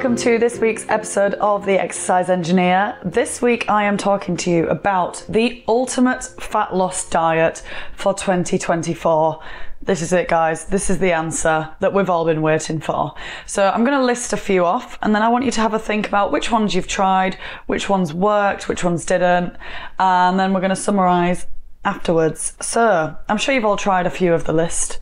[0.00, 2.96] welcome to this week's episode of The Exercise Engineer.
[3.04, 9.42] This week I am talking to you about the ultimate fat loss diet for 2024.
[9.82, 10.64] This is it, guys.
[10.64, 13.12] This is the answer that we've all been waiting for.
[13.44, 15.74] So I'm going to list a few off and then I want you to have
[15.74, 19.54] a think about which ones you've tried, which ones worked, which ones didn't,
[19.98, 21.46] and then we're going to summarize
[21.84, 22.54] afterwards.
[22.62, 24.98] So, I'm sure you've all tried a few of the list.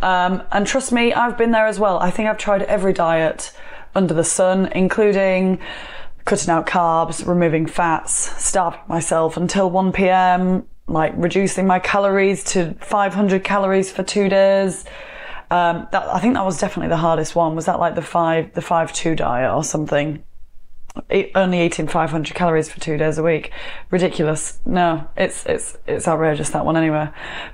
[0.00, 1.98] Um, and trust me, I've been there as well.
[1.98, 3.52] I think I've tried every diet
[3.98, 5.58] under the sun, including
[6.24, 8.12] cutting out carbs, removing fats,
[8.42, 14.84] starving myself until 1 p.m., like reducing my calories to 500 calories for two days.
[15.50, 17.56] Um, that, I think that was definitely the hardest one.
[17.56, 20.22] Was that like the five, the five two diet or something?
[21.34, 23.50] Only eating 500 calories for two days a week.
[23.90, 24.60] Ridiculous.
[24.64, 27.08] No, it's, it's, it's outrageous that one anyway.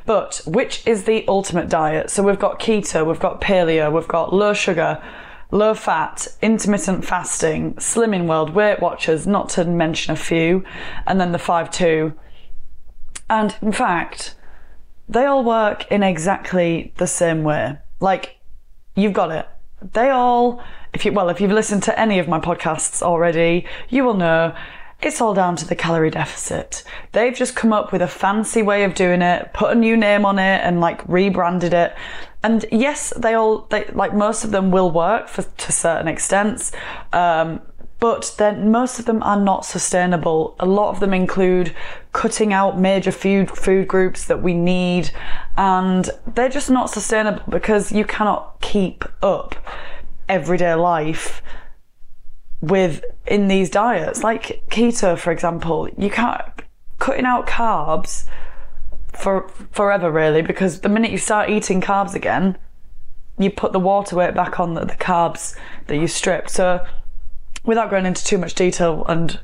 [0.05, 2.11] But which is the ultimate diet?
[2.11, 5.03] So we've got keto, we've got paleo, we've got low sugar,
[5.55, 10.65] low fat, intermittent fasting, slimming world, Weight Watchers, not to mention a few,
[11.07, 12.13] and then the 5-2.
[13.31, 14.35] And in fact,
[15.09, 17.79] they all work in exactly the same way.
[18.01, 18.39] Like,
[18.97, 19.47] you've got it.
[19.93, 20.61] They all,
[20.93, 24.57] if you, well, if you've listened to any of my podcasts already, you will know
[25.03, 26.83] it's all down to the calorie deficit.
[27.13, 30.25] They've just come up with a fancy way of doing it, put a new name
[30.25, 31.95] on it and like rebranded it.
[32.45, 36.73] And yes, they all, they, like most of them will work for, to certain extents.
[37.13, 37.63] Um,
[38.01, 40.55] but then most of them are not sustainable.
[40.61, 41.75] A lot of them include
[42.13, 45.11] cutting out major food food groups that we need,
[45.57, 49.55] and they're just not sustainable because you cannot keep up
[50.29, 51.41] everyday life
[52.61, 54.23] with in these diets.
[54.23, 56.43] Like keto, for example, you can't
[56.99, 58.27] cutting out carbs
[59.17, 62.57] for forever really because the minute you start eating carbs again,
[63.39, 66.51] you put the water weight back on the, the carbs that you stripped.
[66.51, 66.85] So
[67.65, 69.41] without going into too much detail and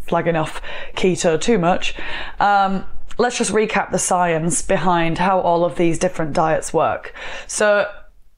[0.00, 0.60] flagging off
[0.94, 1.94] keto too much,
[2.40, 2.84] um,
[3.18, 7.14] let's just recap the science behind how all of these different diets work.
[7.46, 7.90] So,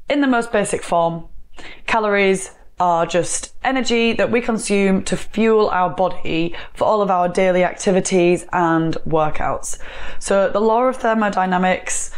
[0.09, 1.29] in the most basic form,
[1.87, 2.51] calories
[2.81, 7.63] are just energy that we consume to fuel our body for all of our daily
[7.63, 9.79] activities and workouts.
[10.19, 12.11] So, the law of thermodynamics,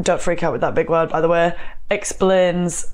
[0.00, 1.56] don't freak out with that big word by the way,
[1.90, 2.92] explains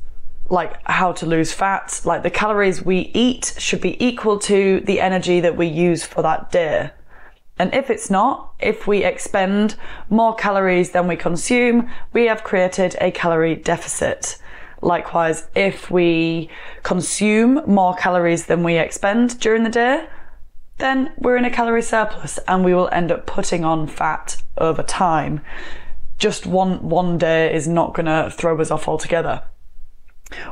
[0.49, 2.01] like how to lose fat.
[2.05, 6.23] Like the calories we eat should be equal to the energy that we use for
[6.23, 6.91] that day.
[7.59, 9.75] And if it's not, if we expend
[10.09, 14.39] more calories than we consume, we have created a calorie deficit.
[14.81, 16.49] Likewise, if we
[16.83, 20.07] consume more calories than we expend during the day,
[20.79, 24.83] then we're in a calorie surplus and we will end up putting on fat over
[24.83, 25.41] time.
[26.19, 29.43] Just one, one day is not going to throw us off altogether.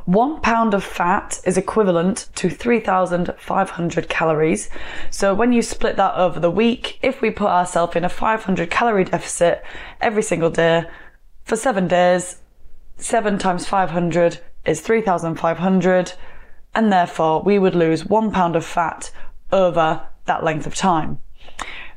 [0.06, 4.70] One pound of fat is equivalent to 3,500 calories.
[5.10, 8.70] So when you split that over the week, if we put ourselves in a 500
[8.70, 9.62] calorie deficit
[10.00, 10.84] every single day
[11.44, 12.40] for seven days,
[12.96, 16.12] seven times 500 is 3,500.
[16.74, 19.10] And therefore we would lose one pound of fat
[19.52, 21.18] over that length of time.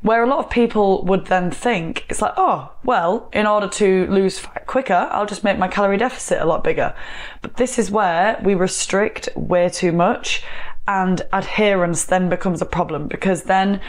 [0.02, 4.06] Where a lot of people would then think, it's like, oh, well, in order to
[4.06, 6.94] lose fat quicker, I'll just make my calorie deficit a lot bigger.
[7.42, 10.42] But this is where we restrict way too much
[10.88, 13.80] and adherence then becomes a problem because then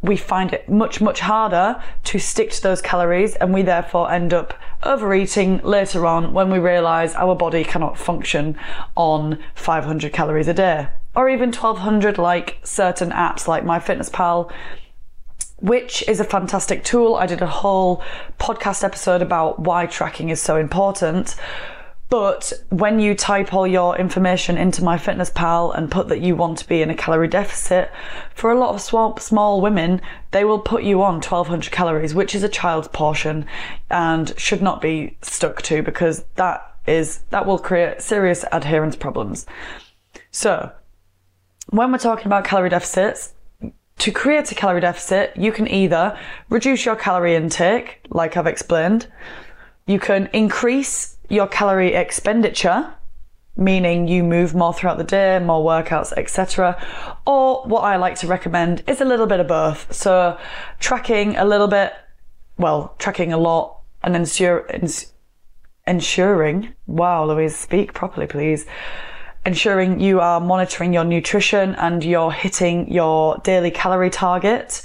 [0.00, 4.32] we find it much, much harder to stick to those calories and we therefore end
[4.32, 8.56] up overeating later on when we realize our body cannot function
[8.96, 14.52] on 500 calories a day or even 1200 like certain apps like MyFitnessPal
[15.60, 17.16] which is a fantastic tool.
[17.16, 18.02] I did a whole
[18.38, 21.34] podcast episode about why tracking is so important.
[22.10, 26.68] But when you type all your information into MyFitnessPal and put that you want to
[26.68, 27.90] be in a calorie deficit,
[28.34, 32.34] for a lot of small, small women, they will put you on 1200 calories, which
[32.34, 33.44] is a child's portion
[33.90, 39.44] and should not be stuck to because that is, that will create serious adherence problems.
[40.30, 40.72] So,
[41.68, 43.34] when we're talking about calorie deficits,
[43.98, 46.18] to create a calorie deficit, you can either
[46.48, 49.08] reduce your calorie intake, like I've explained,
[49.86, 52.94] you can increase your calorie expenditure,
[53.56, 56.80] meaning you move more throughout the day, more workouts, etc.
[57.26, 59.92] Or what I like to recommend is a little bit of both.
[59.92, 60.38] So
[60.78, 61.92] tracking a little bit,
[62.56, 64.68] well, tracking a lot and ensure,
[65.86, 68.66] ensuring, wow, Louise, speak properly, please
[69.46, 74.82] ensuring you are monitoring your nutrition and you're hitting your daily calorie target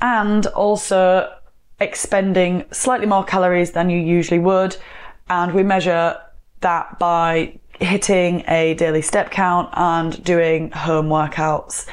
[0.00, 1.30] and also
[1.78, 4.76] expending slightly more calories than you usually would
[5.30, 6.20] and we measure
[6.60, 11.86] that by hitting a daily step count and doing home workouts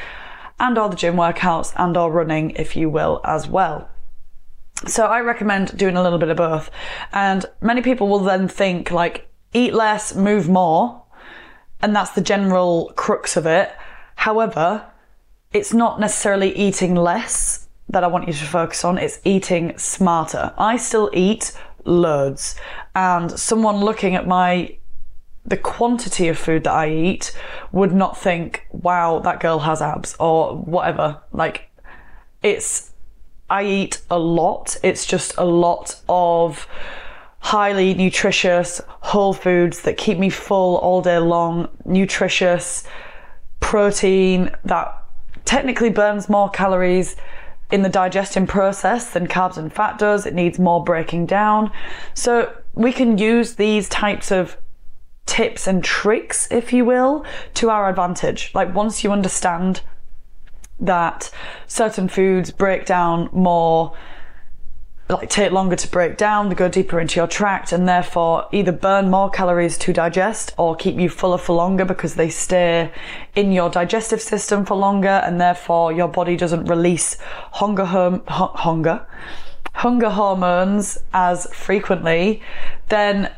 [0.60, 3.89] and or the gym workouts and or running if you will as well.
[4.86, 6.69] So I recommend doing a little bit of both.
[7.13, 11.04] And many people will then think like eat less, move more,
[11.81, 13.72] and that's the general crux of it.
[14.16, 14.86] However,
[15.54, 20.54] it's not necessarily eating less that I want you to focus on, it's eating smarter.
[20.57, 21.57] I still eat
[21.88, 22.56] loads,
[22.95, 24.78] and someone looking at my
[25.48, 27.36] the quantity of food that I eat
[27.72, 31.22] would not think, wow, that girl has abs or whatever.
[31.31, 31.69] Like,
[32.44, 32.92] it's,
[33.50, 34.75] I eat a lot.
[34.84, 36.68] It's just a lot of
[37.39, 42.83] highly nutritious whole foods that keep me full all day long, nutritious
[43.62, 45.01] protein that
[45.45, 47.16] technically burns more calories
[47.72, 50.25] in the digestion process than carbs and fat does.
[50.25, 51.72] It needs more breaking down.
[52.14, 54.58] So we can use these types of
[55.25, 57.25] tips and tricks, if you will,
[57.56, 58.52] to our advantage.
[58.54, 59.81] Like once you understand
[60.80, 61.30] that
[61.68, 63.96] certain foods break down more
[65.09, 68.71] like take longer to break down, they go deeper into your tract, and therefore either
[68.71, 72.92] burn more calories to digest or keep you fuller for longer because they stay
[73.36, 77.18] in your digestive system for longer, and therefore your body doesn't release
[77.54, 79.06] hunger hum, hunger
[79.74, 82.42] hunger hormones as frequently.
[82.89, 83.31] Then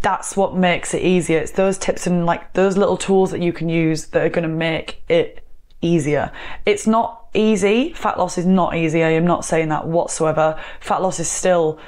[0.00, 1.38] that's what makes it easier.
[1.38, 4.48] It's those tips and like those little tools that you can use that are going
[4.48, 5.44] to make it
[5.80, 6.32] easier.
[6.64, 7.92] It's not easy.
[7.92, 9.02] Fat loss is not easy.
[9.02, 10.58] I am not saying that whatsoever.
[10.80, 11.78] Fat loss is still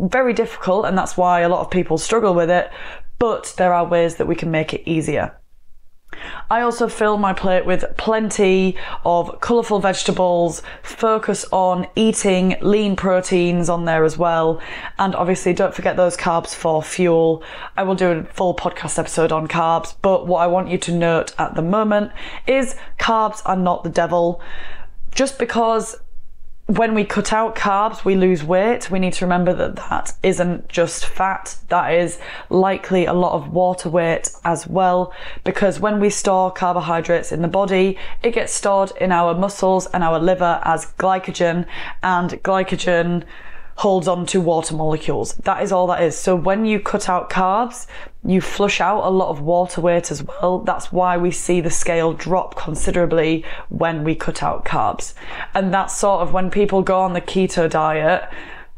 [0.00, 2.70] very difficult and that's why a lot of people struggle with it,
[3.18, 5.38] but there are ways that we can make it easier.
[6.50, 13.68] I also fill my plate with plenty of colourful vegetables, focus on eating lean proteins
[13.68, 14.60] on there as well,
[14.98, 17.42] and obviously don't forget those carbs for fuel.
[17.76, 20.92] I will do a full podcast episode on carbs, but what I want you to
[20.92, 22.12] note at the moment
[22.46, 24.40] is carbs are not the devil.
[25.14, 25.96] Just because
[26.66, 28.90] when we cut out carbs, we lose weight.
[28.90, 31.56] We need to remember that that isn't just fat.
[31.68, 32.18] That is
[32.48, 35.12] likely a lot of water weight as well.
[35.44, 40.02] Because when we store carbohydrates in the body, it gets stored in our muscles and
[40.02, 41.66] our liver as glycogen
[42.02, 43.24] and glycogen
[43.76, 45.34] holds on to water molecules.
[45.34, 46.16] That is all that is.
[46.16, 47.86] So when you cut out carbs,
[48.24, 50.60] you flush out a lot of water weight as well.
[50.60, 55.14] That's why we see the scale drop considerably when we cut out carbs.
[55.52, 58.28] And that's sort of when people go on the keto diet,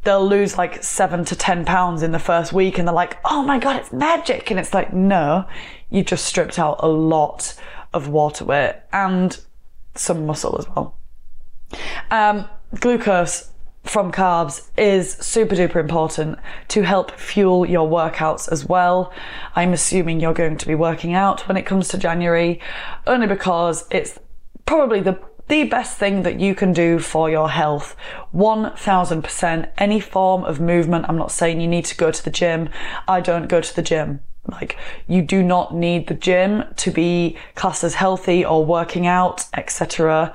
[0.03, 3.43] they'll lose like seven to 10 pounds in the first week and they're like, oh
[3.43, 4.51] my God, it's magic.
[4.51, 5.47] And it's like, no,
[5.91, 7.55] you just stripped out a lot
[7.95, 9.39] of water weight and
[9.95, 10.97] some muscle as well.
[12.11, 12.49] Um,
[12.81, 13.51] glucose
[13.87, 16.39] from carbs is super duper important
[16.69, 19.13] to help fuel your workouts as well.
[19.55, 22.61] I'm assuming you're going to be working out when it comes to January,
[23.07, 24.19] only because it's
[24.65, 25.19] probably the
[25.49, 27.95] the best thing that you can do for your health.
[28.35, 29.71] 1000%.
[29.79, 31.07] Any form of movement.
[31.09, 32.69] I'm not saying you need to go to the gym.
[33.07, 34.19] I don't go to the gym.
[34.51, 39.45] Like, you do not need the gym to be classed as healthy or working out,
[39.55, 40.35] etc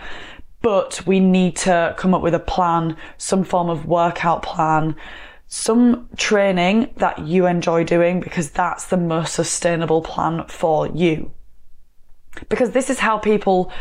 [0.62, 4.96] but we need to come up with a plan, some form of workout plan,
[5.48, 11.32] some training that you enjoy doing because that's the most sustainable plan for you.
[12.48, 13.72] Because this is how people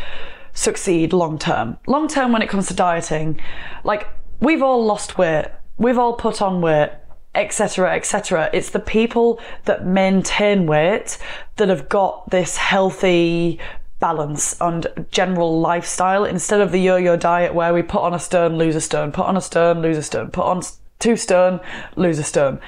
[0.53, 1.77] succeed long term.
[1.87, 3.39] Long term, when it comes to dieting,
[3.83, 4.07] like
[4.41, 5.45] we've all lost weight,
[5.77, 6.91] we've all put on weight,
[7.35, 8.49] etc., etc.
[8.51, 11.17] It's the people that maintain weight
[11.55, 13.59] that have got this healthy
[14.01, 18.57] balance and general lifestyle instead of the yo-yo diet where we put on a stone,
[18.57, 20.61] lose a stone, put on a stone, lose a stone, put on
[20.99, 21.61] two stone,
[21.95, 22.59] lose a stone,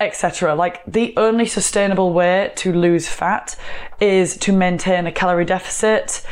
[0.00, 0.54] etc.
[0.54, 3.56] Like the only sustainable way to lose fat
[4.00, 6.24] is to maintain a calorie deficit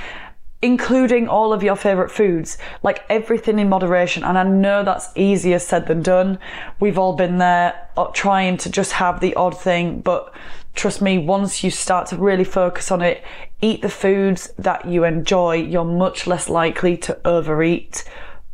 [0.62, 4.24] including all of your favorite foods, like everything in moderation.
[4.24, 6.38] And I know that's easier said than done.
[6.80, 10.32] We've all been there uh, trying to just have the odd thing, but
[10.76, 13.24] trust me, once you start to really focus on it,
[13.60, 18.04] eat the foods that you enjoy, you're much less likely to overeat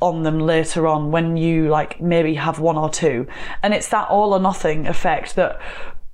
[0.00, 3.26] on them later on when you like maybe have one or two.
[3.62, 5.60] And it's that all or nothing effect that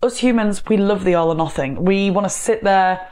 [0.02, 1.84] us humans, we love the all or nothing.
[1.84, 3.08] We want to sit there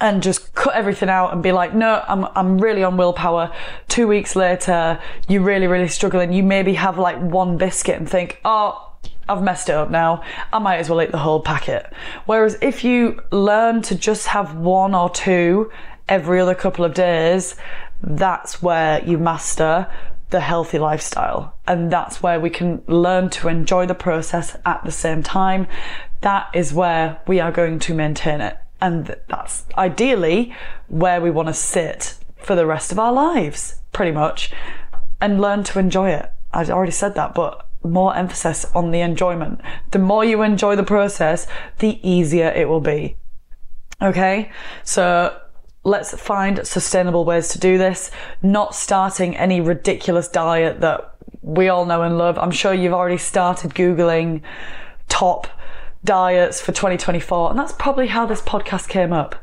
[0.00, 3.54] and just cut everything out and be like, no, I'm, I'm really on willpower.
[3.88, 6.32] Two weeks later, you're really, really struggling.
[6.32, 8.91] You maybe have like one biscuit and think, oh,
[9.32, 10.22] I've messed it up now.
[10.52, 11.92] I might as well eat the whole packet.
[12.26, 15.70] Whereas if you learn to just have one or two
[16.08, 17.56] every other couple of days,
[18.02, 19.90] that's where you master
[20.30, 21.54] the healthy lifestyle.
[21.66, 25.66] And that's where we can learn to enjoy the process at the same time.
[26.20, 28.56] That is where we are going to maintain it.
[28.80, 30.54] And that's ideally
[30.88, 34.52] where we want to sit for the rest of our lives, pretty much,
[35.20, 36.30] and learn to enjoy it.
[36.52, 39.60] I've already said that, but more emphasis on the enjoyment.
[39.90, 41.46] The more you enjoy the process,
[41.78, 43.16] the easier it will be.
[44.00, 44.50] Okay?
[44.84, 45.36] So
[45.84, 48.10] let's find sustainable ways to do this,
[48.42, 52.38] not starting any ridiculous diet that we all know and love.
[52.38, 54.42] I'm sure you've already started Googling
[55.08, 55.48] top
[56.04, 59.34] diets for 2024, and that's probably how this podcast came up.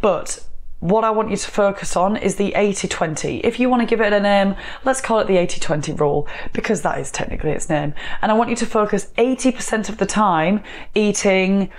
[0.00, 0.45] But
[0.80, 3.38] what I want you to focus on is the 80 20.
[3.38, 6.28] If you want to give it a name, let's call it the 80 20 rule
[6.52, 7.94] because that is technically its name.
[8.20, 10.62] And I want you to focus 80% of the time
[10.94, 11.70] eating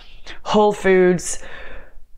[0.44, 1.44] whole foods,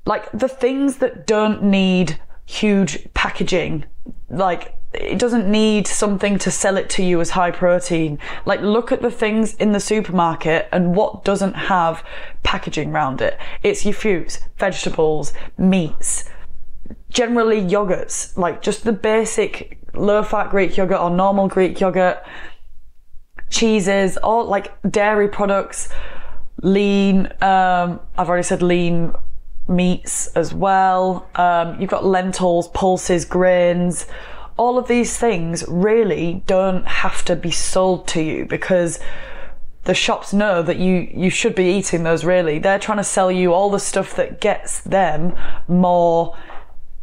[0.06, 3.86] like the things that don't need huge packaging.
[4.30, 8.20] Like it doesn't need something to sell it to you as high protein.
[8.46, 12.04] Like look at the things in the supermarket and what doesn't have
[12.44, 13.38] packaging around it.
[13.64, 16.29] It's your fruits, vegetables, meats,
[17.10, 22.24] generally yogurts, like just the basic low fat Greek yogurt or normal Greek yogurt,
[23.50, 25.90] cheeses, all like dairy products,
[26.62, 29.14] lean, um, I've already said lean
[29.68, 31.30] meats as well.
[31.36, 34.08] Um, you've got lentils, pulses, grains.
[34.58, 39.00] All of these things really don't have to be sold to you because
[39.84, 43.32] the shops know that you you should be eating those really they're trying to sell
[43.32, 45.34] you all the stuff that gets them
[45.68, 46.38] more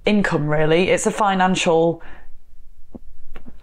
[0.06, 0.88] income really.
[0.90, 2.02] It's a financial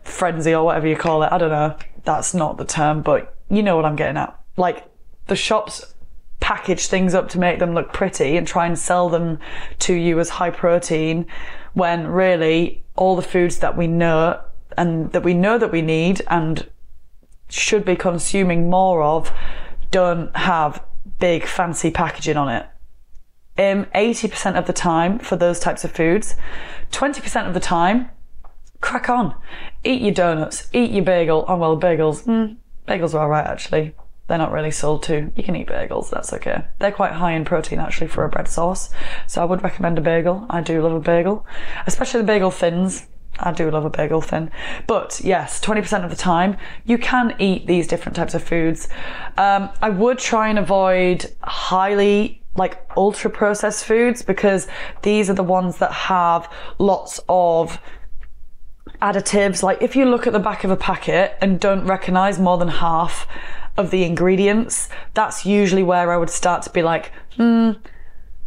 [0.04, 1.32] frenzy or whatever you call it.
[1.32, 1.78] I don't know.
[2.04, 4.38] That's not the term but you know what i'm getting at.
[4.58, 4.86] Like
[5.28, 5.94] the shops
[6.40, 9.40] package things up to make them look pretty and try and sell them
[9.80, 11.26] to you as high protein
[11.74, 14.42] when really all the foods that we know
[14.78, 16.70] and that we know that we need and
[17.48, 19.32] should be consuming more of
[19.92, 20.84] don't have
[21.20, 22.66] big fancy packaging on it.
[23.58, 26.36] Um, 80% of the time for those types of foods,
[26.92, 28.10] 20% of the time,
[28.82, 29.36] crack on.
[29.84, 31.46] Eat your donuts, eat your bagel.
[31.48, 32.58] Oh, well, bagels, mm,
[32.88, 33.94] bagels are alright actually.
[34.28, 35.32] They're not really sold to.
[35.36, 36.66] You can eat bagels, that's okay.
[36.80, 38.90] They're quite high in protein actually for a bread source.
[39.28, 40.46] So I would recommend a bagel.
[40.50, 41.46] I do love a bagel,
[41.86, 43.08] especially the bagel thins.
[43.40, 44.52] I do love a bagel thin.
[44.86, 48.88] But yes, 20% of the time, you can eat these different types of foods.
[49.38, 54.68] Um, I would try and avoid highly like ultra processed foods because
[55.02, 57.80] these are the ones that have lots of
[59.02, 59.64] additives.
[59.64, 62.68] Like if you look at the back of a packet and don't recognize more than
[62.68, 63.28] half
[63.76, 67.72] of the ingredients, that's usually where I would start to be like, hmm,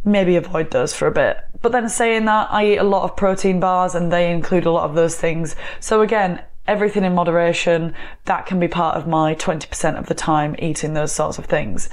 [0.05, 1.37] maybe avoid those for a bit.
[1.61, 4.71] But then saying that, I eat a lot of protein bars and they include a
[4.71, 5.55] lot of those things.
[5.79, 7.93] So again, everything in moderation,
[8.25, 11.89] that can be part of my 20% of the time eating those sorts of things.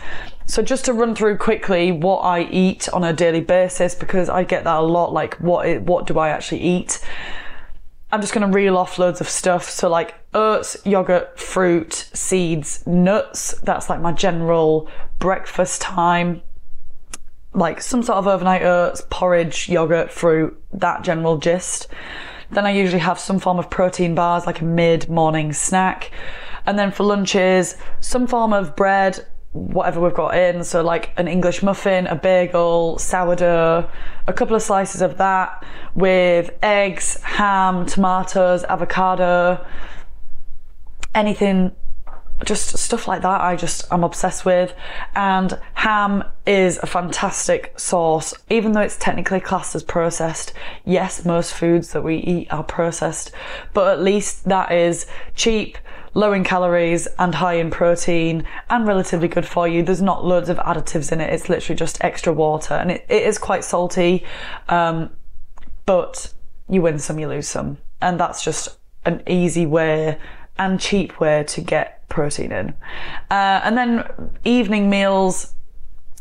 [0.46, 4.44] So just to run through quickly what I eat on a daily basis, because I
[4.44, 7.00] get that a lot, like what, what do I actually eat?
[8.14, 9.68] I'm just going to reel off loads of stuff.
[9.68, 13.58] So, like oats, yogurt, fruit, seeds, nuts.
[13.62, 14.88] That's like my general
[15.18, 16.40] breakfast time.
[17.54, 21.88] Like some sort of overnight oats, porridge, yogurt, fruit, that general gist.
[22.54, 26.11] Then I usually have some form of protein bars, like a mid morning snack.
[26.66, 30.64] And then for lunches, some form of bread, whatever we've got in.
[30.64, 33.88] So, like an English muffin, a bagel, sourdough,
[34.26, 39.64] a couple of slices of that with eggs, ham, tomatoes, avocado,
[41.14, 41.73] anything
[42.44, 44.74] just stuff like that I just I'm obsessed with
[45.14, 50.52] and ham is a fantastic source even though it's technically classed as processed
[50.84, 53.30] yes most foods that we eat are processed
[53.72, 55.78] but at least that is cheap
[56.14, 59.82] low in calories and high in protein and relatively good for you.
[59.82, 61.32] There's not loads of additives in it.
[61.32, 64.24] It's literally just extra water and it, it is quite salty.
[64.68, 65.10] Um,
[65.86, 66.32] but
[66.68, 67.78] you win some, you lose some.
[68.00, 70.18] And that's just an easy way
[70.56, 72.68] and cheap way to get protein in.
[73.30, 74.04] Uh, and then
[74.44, 75.52] evening meals,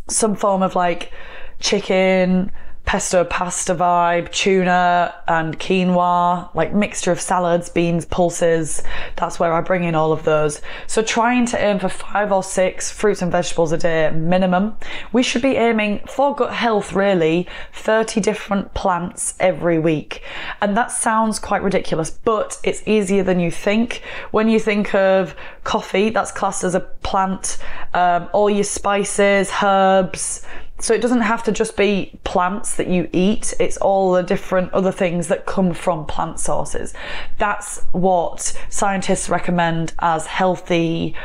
[0.10, 1.14] some form of like
[1.60, 2.52] chicken,
[2.94, 8.84] pesto pasta vibe, tuna and quinoa, like mixture of salads, beans, pulses.
[9.16, 10.62] That's where I bring in all of those.
[10.86, 14.78] So trying to aim for five or six fruits and vegetables a day minimum.
[15.12, 20.22] We should be aiming for gut health really 30 different plants every week.
[20.62, 24.04] And that sounds quite ridiculous, but it's easier than you think.
[24.30, 27.58] When you think of coffee, that's classed as a plant.
[27.96, 30.46] Um, all your spices, herbs,
[30.84, 34.74] So it doesn't have to just be plants that you eat, it's all the different
[34.74, 36.94] other things that come from plant sources.
[37.38, 41.16] That's what scientists recommend as healthy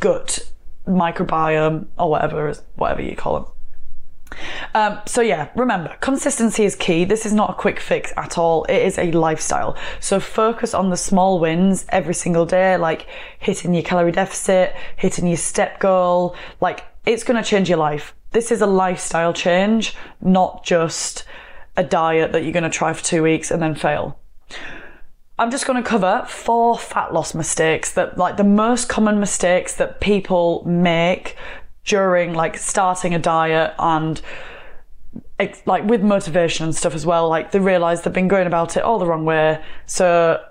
[0.00, 0.50] gut
[0.88, 4.38] microbiome or whatever whatever you call them.
[4.74, 7.04] Um, so yeah, remember, consistency is key.
[7.04, 8.64] This is not a quick fix at all.
[8.64, 9.76] It is a lifestyle.
[10.00, 13.06] So focus on the small wins every single day, like
[13.38, 16.34] hitting your calorie deficit, hitting your step goal.
[16.60, 18.16] Like it's going to change your life.
[18.34, 21.24] This is a lifestyle change, not just
[21.76, 24.18] a diet that you're going to try for two weeks and then fail.
[25.38, 29.76] I'm just going to cover four fat loss mistakes that, like, the most common mistakes
[29.76, 31.36] that people make
[31.84, 34.20] during like starting a diet and
[35.66, 38.82] like with motivation and stuff as well like they realize they've been going about it
[38.82, 40.42] all the wrong way so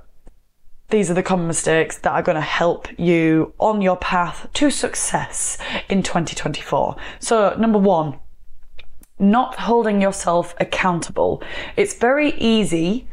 [0.90, 4.70] these are the common mistakes that are going to help you on your path to
[4.70, 5.58] success
[5.90, 8.20] in 2024 so number 1
[9.20, 11.42] not holding yourself accountable.
[11.78, 13.08] It's very easy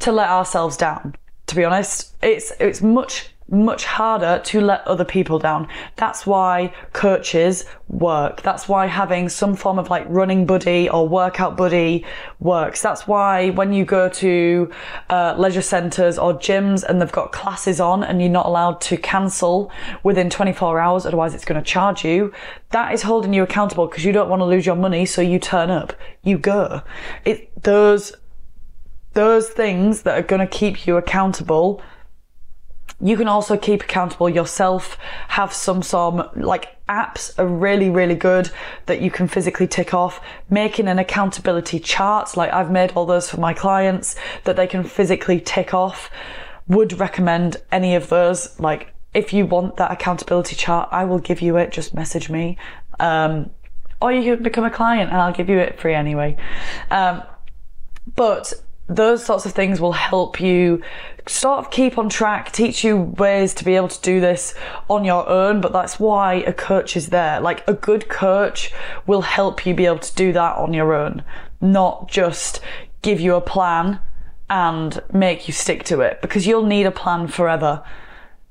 [0.00, 1.14] to let ourselves down.
[1.48, 5.68] To be honest it's it's much much harder to let other people down.
[5.96, 8.40] That's why coaches work.
[8.40, 12.06] That's why having some form of like running buddy or workout buddy
[12.40, 12.80] works.
[12.80, 14.72] That's why when you go to
[15.10, 18.96] uh, leisure centres or gyms and they've got classes on and you're not allowed to
[18.96, 19.70] cancel
[20.02, 22.32] within 24 hours, otherwise it's going to charge you.
[22.70, 25.38] That is holding you accountable because you don't want to lose your money, so you
[25.38, 25.92] turn up,
[26.22, 26.82] you go.
[27.26, 28.14] It those
[29.12, 31.82] those things that are going to keep you accountable
[33.02, 34.96] you can also keep accountable yourself,
[35.28, 38.50] have some some like apps are really, really good
[38.86, 40.20] that you can physically tick off.
[40.48, 44.84] Making an accountability chart, like I've made all those for my clients that they can
[44.84, 46.10] physically tick off.
[46.68, 48.58] Would recommend any of those.
[48.60, 51.72] Like if you want that accountability chart, I will give you it.
[51.72, 52.56] Just message me.
[53.00, 53.50] Um,
[54.00, 56.36] or you can become a client and I'll give you it free anyway.
[56.90, 57.22] Um,
[58.14, 58.52] but
[58.96, 60.82] those sorts of things will help you
[61.26, 64.54] sort of keep on track, teach you ways to be able to do this
[64.88, 65.60] on your own.
[65.60, 67.40] But that's why a coach is there.
[67.40, 68.72] Like a good coach
[69.06, 71.22] will help you be able to do that on your own,
[71.60, 72.60] not just
[73.02, 74.00] give you a plan
[74.48, 77.82] and make you stick to it because you'll need a plan forever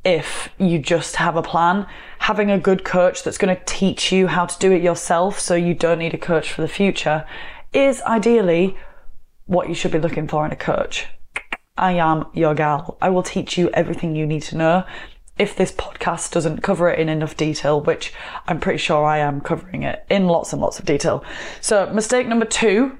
[0.04, 1.86] if you just have a plan.
[2.20, 5.56] Having a good coach that's going to teach you how to do it yourself so
[5.56, 7.26] you don't need a coach for the future
[7.74, 8.76] is ideally
[9.46, 11.08] what you should be looking for in a coach.
[11.78, 12.98] I am your gal.
[13.02, 14.84] I will teach you everything you need to know.
[15.38, 18.14] If this podcast doesn't cover it in enough detail, which
[18.48, 21.24] I'm pretty sure I am covering it in lots and lots of detail.
[21.62, 22.98] So, mistake number two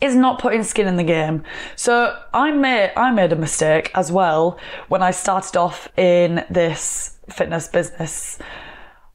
[0.00, 1.42] is not putting skin in the game.
[1.74, 4.58] So I made I made a mistake as well
[4.88, 8.38] when I started off in this fitness business,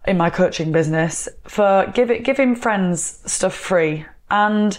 [0.05, 4.05] in my coaching business, for giving giving friends stuff free.
[4.29, 4.77] And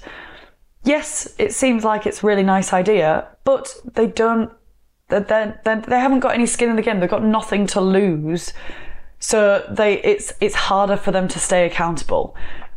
[0.84, 4.52] yes, it seems like it's a really nice idea, but they don't,
[5.08, 7.00] they they they haven't got any skin in the game.
[7.00, 8.52] They've got nothing to lose.
[9.18, 12.36] So they, it's, it's harder for them to stay accountable.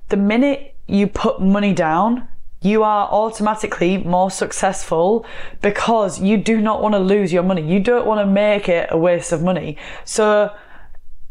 [0.09, 2.27] The minute you put money down,
[2.61, 5.25] you are automatically more successful
[5.61, 7.61] because you do not want to lose your money.
[7.61, 9.77] You don't want to make it a waste of money.
[10.05, 10.55] So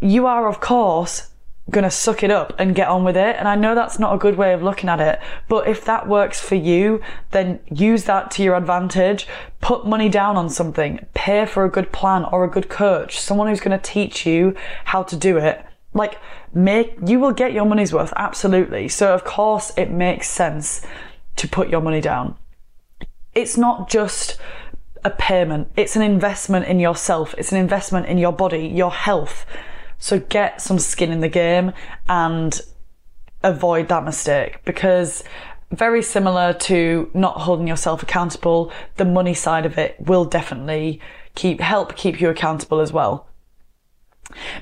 [0.00, 1.30] you are, of course,
[1.70, 3.36] gonna suck it up and get on with it.
[3.36, 6.08] And I know that's not a good way of looking at it, but if that
[6.08, 7.00] works for you,
[7.32, 9.26] then use that to your advantage.
[9.60, 13.48] Put money down on something, pay for a good plan or a good coach, someone
[13.48, 15.64] who's gonna teach you how to do it.
[15.92, 16.18] Like,
[16.54, 18.86] make, you will get your money's worth, absolutely.
[18.88, 20.86] So of course it makes sense
[21.36, 22.36] to put your money down.
[23.34, 24.38] It's not just
[25.04, 29.44] a payment, it's an investment in yourself, it's an investment in your body, your health
[29.98, 31.72] so get some skin in the game
[32.08, 32.60] and
[33.42, 35.22] avoid that mistake because
[35.70, 41.00] very similar to not holding yourself accountable, the money side of it will definitely
[41.34, 43.26] keep help keep you accountable as well.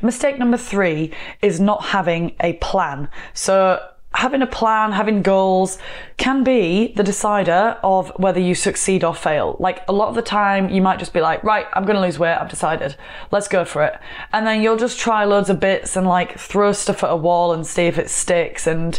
[0.02, 3.08] Mistake number 3 is not having a plan.
[3.32, 3.80] So
[4.14, 5.78] having a plan, having goals
[6.16, 9.56] can be the decider of whether you succeed or fail.
[9.58, 12.02] Like a lot of the time, you might just be like, right, I'm going to
[12.02, 12.36] lose weight.
[12.36, 12.96] I've decided.
[13.32, 13.98] Let's go for it.
[14.32, 17.52] And then you'll just try loads of bits and like throw stuff at a wall
[17.52, 18.66] and see if it sticks.
[18.66, 18.98] And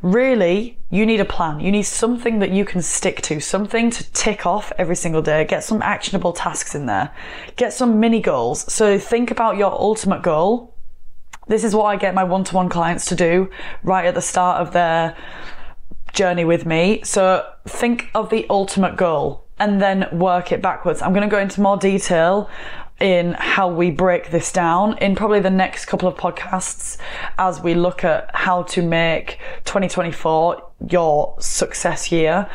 [0.00, 1.60] really, you need a plan.
[1.60, 5.44] You need something that you can stick to, something to tick off every single day.
[5.44, 7.12] Get some actionable tasks in there.
[7.56, 8.72] Get some mini goals.
[8.72, 10.75] So think about your ultimate goal
[11.48, 13.50] this is what I get my one to one clients to do
[13.82, 15.16] right at the start of their
[16.12, 17.00] journey with me.
[17.04, 21.02] So think of the ultimate goal and then work it backwards.
[21.02, 22.50] I'm going to go into more detail
[23.00, 26.96] in how we break this down in probably the next couple of podcasts
[27.38, 32.48] as we look at how to make 2024 your success year.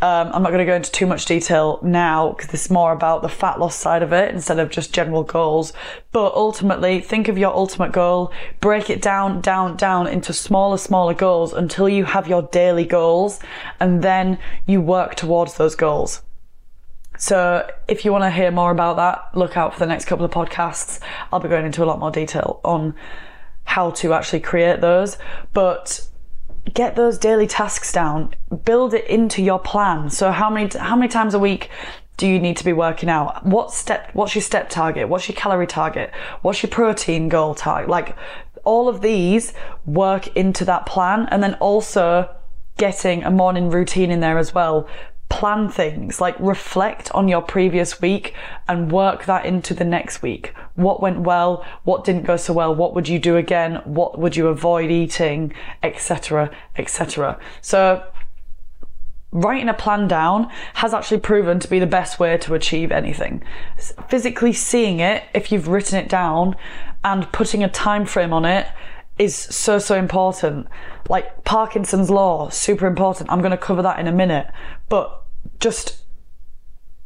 [0.00, 3.22] Um, I'm not going to go into too much detail now because it's more about
[3.22, 5.72] the fat loss side of it instead of just general goals.
[6.12, 11.14] But ultimately, think of your ultimate goal, break it down, down, down into smaller, smaller
[11.14, 13.40] goals until you have your daily goals,
[13.80, 16.22] and then you work towards those goals.
[17.16, 20.24] So if you want to hear more about that, look out for the next couple
[20.24, 21.00] of podcasts.
[21.32, 22.94] I'll be going into a lot more detail on
[23.64, 25.16] how to actually create those.
[25.52, 26.06] But
[26.72, 30.10] get those daily tasks down, build it into your plan.
[30.10, 31.70] So how many how many times a week
[32.16, 33.44] do you need to be working out?
[33.44, 35.08] What step what's your step target?
[35.08, 36.12] What's your calorie target?
[36.42, 37.90] What's your protein goal target?
[37.90, 38.16] Like
[38.64, 39.52] all of these
[39.84, 42.34] work into that plan and then also
[42.76, 44.88] getting a morning routine in there as well
[45.34, 48.34] plan things, like reflect on your previous week
[48.68, 50.54] and work that into the next week.
[50.76, 51.66] What went well?
[51.82, 52.72] What didn't go so well?
[52.72, 53.82] What would you do again?
[53.84, 55.52] What would you avoid eating?
[55.82, 56.52] Etc.
[56.76, 57.36] Etc.
[57.62, 58.06] So
[59.32, 63.42] writing a plan down has actually proven to be the best way to achieve anything.
[64.08, 66.54] Physically seeing it, if you've written it down,
[67.02, 68.68] and putting a time frame on it
[69.18, 70.68] is so so important.
[71.08, 73.32] Like Parkinson's law, super important.
[73.32, 74.46] I'm going to cover that in a minute.
[74.88, 75.22] But
[75.60, 76.04] just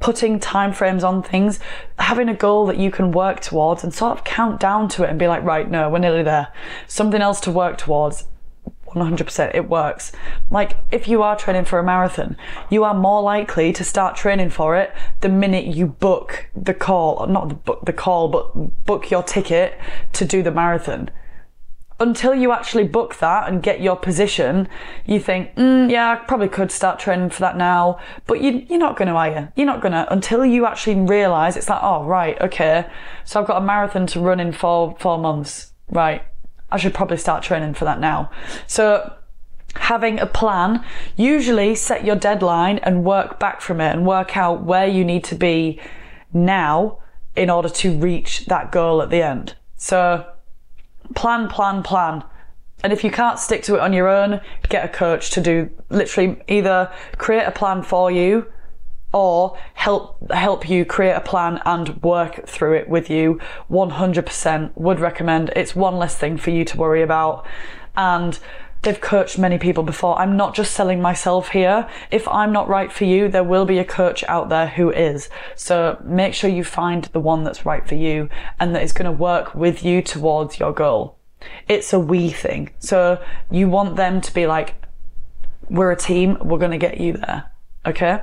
[0.00, 1.58] putting time frames on things,
[1.98, 5.10] having a goal that you can work towards and sort of count down to it
[5.10, 6.48] and be like, right, no, we're nearly there.
[6.86, 8.26] Something else to work towards.
[8.88, 10.12] 100% it works.
[10.50, 12.36] Like if you are training for a marathon,
[12.70, 17.26] you are more likely to start training for it the minute you book the call,
[17.26, 19.78] not the book the call, but book your ticket
[20.14, 21.10] to do the marathon
[22.00, 24.68] until you actually book that and get your position,
[25.04, 27.98] you think, mm, yeah, I probably could start training for that now.
[28.26, 29.48] But you, you're not going to, are you?
[29.56, 32.86] You're not going to until you actually realize it's like, oh, right, okay.
[33.24, 35.72] So I've got a marathon to run in four, four months.
[35.90, 36.22] Right.
[36.70, 38.30] I should probably start training for that now.
[38.66, 39.12] So
[39.74, 40.84] having a plan,
[41.16, 45.24] usually set your deadline and work back from it and work out where you need
[45.24, 45.80] to be
[46.32, 46.98] now
[47.34, 49.56] in order to reach that goal at the end.
[49.76, 50.26] So
[51.14, 52.24] plan, plan, plan.
[52.84, 55.70] And if you can't stick to it on your own, get a coach to do
[55.90, 58.46] literally either create a plan for you
[59.12, 63.40] or help help you create a plan and work through it with you.
[63.70, 65.50] 100% would recommend.
[65.56, 67.46] It's one less thing for you to worry about.
[67.96, 68.38] And
[68.82, 70.18] they've coached many people before.
[70.18, 71.88] I'm not just selling myself here.
[72.10, 75.28] If i'm not right for you there will be a coach out there who is.
[75.54, 79.06] So make sure you find the one that's right for you and that is going
[79.06, 81.18] to work with you towards your goal.
[81.68, 82.70] It's a we thing.
[82.78, 84.74] So you want them to be like
[85.70, 86.38] we're a team.
[86.40, 87.50] We're going to get you there
[87.86, 88.20] Okay.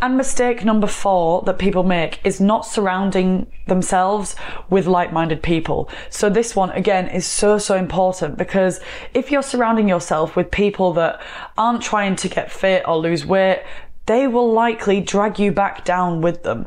[0.00, 4.36] And mistake number four that people make is not surrounding themselves
[4.68, 5.88] with like minded people.
[6.10, 8.80] So, this one again is so, so important because
[9.14, 11.20] if you're surrounding yourself with people that
[11.56, 13.64] aren't trying to get fit or lose weight,
[14.06, 16.66] they will likely drag you back down with them,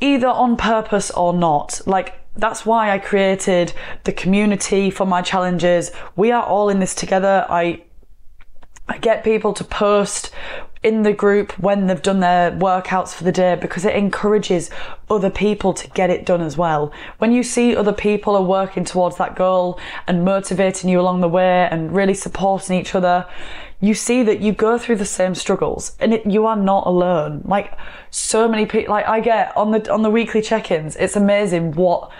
[0.00, 1.80] either on purpose or not.
[1.86, 3.72] Like, that's why I created
[4.04, 5.92] the community for my challenges.
[6.16, 7.46] We are all in this together.
[7.48, 7.84] I
[8.88, 10.32] I get people to post
[10.82, 14.70] in the group when they've done their workouts for the day because it encourages
[15.08, 16.92] other people to get it done as well.
[17.18, 21.28] When you see other people are working towards that goal and motivating you along the
[21.28, 23.26] way and really supporting each other,
[23.80, 27.42] you see that you go through the same struggles and it, you are not alone.
[27.44, 27.76] Like
[28.10, 32.10] so many people, like I get on the, on the weekly check-ins, it's amazing what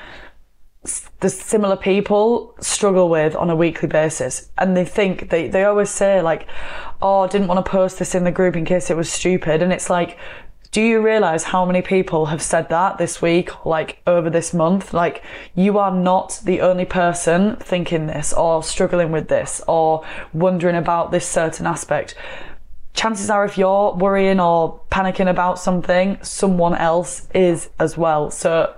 [1.21, 5.89] the similar people struggle with on a weekly basis and they think they, they always
[5.89, 6.49] say like
[7.03, 9.63] oh I didn't want to post this in the group in case it was stupid.
[9.63, 10.19] And it's like
[10.73, 14.95] do you realize how many people have said that this week like over this month?
[14.95, 15.23] Like
[15.55, 21.11] you are not the only person thinking this or struggling with this or wondering about
[21.11, 22.15] this certain aspect.
[22.95, 28.31] Chances are if you're worrying or panicking about something someone else is as well.
[28.31, 28.75] So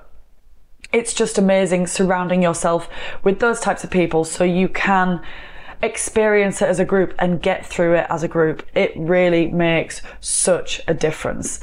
[0.93, 2.89] it's just amazing surrounding yourself
[3.23, 5.23] with those types of people so you can
[5.85, 8.67] experience it as a group and get through it as a group.
[8.75, 11.61] It really makes such a difference.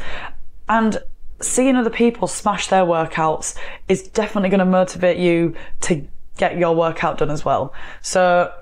[0.70, 1.04] And
[1.42, 3.58] seeing other people smash their workouts
[3.88, 6.08] is definitely going to motivate you to
[6.38, 7.74] get your workout done as well.
[8.02, 8.54] So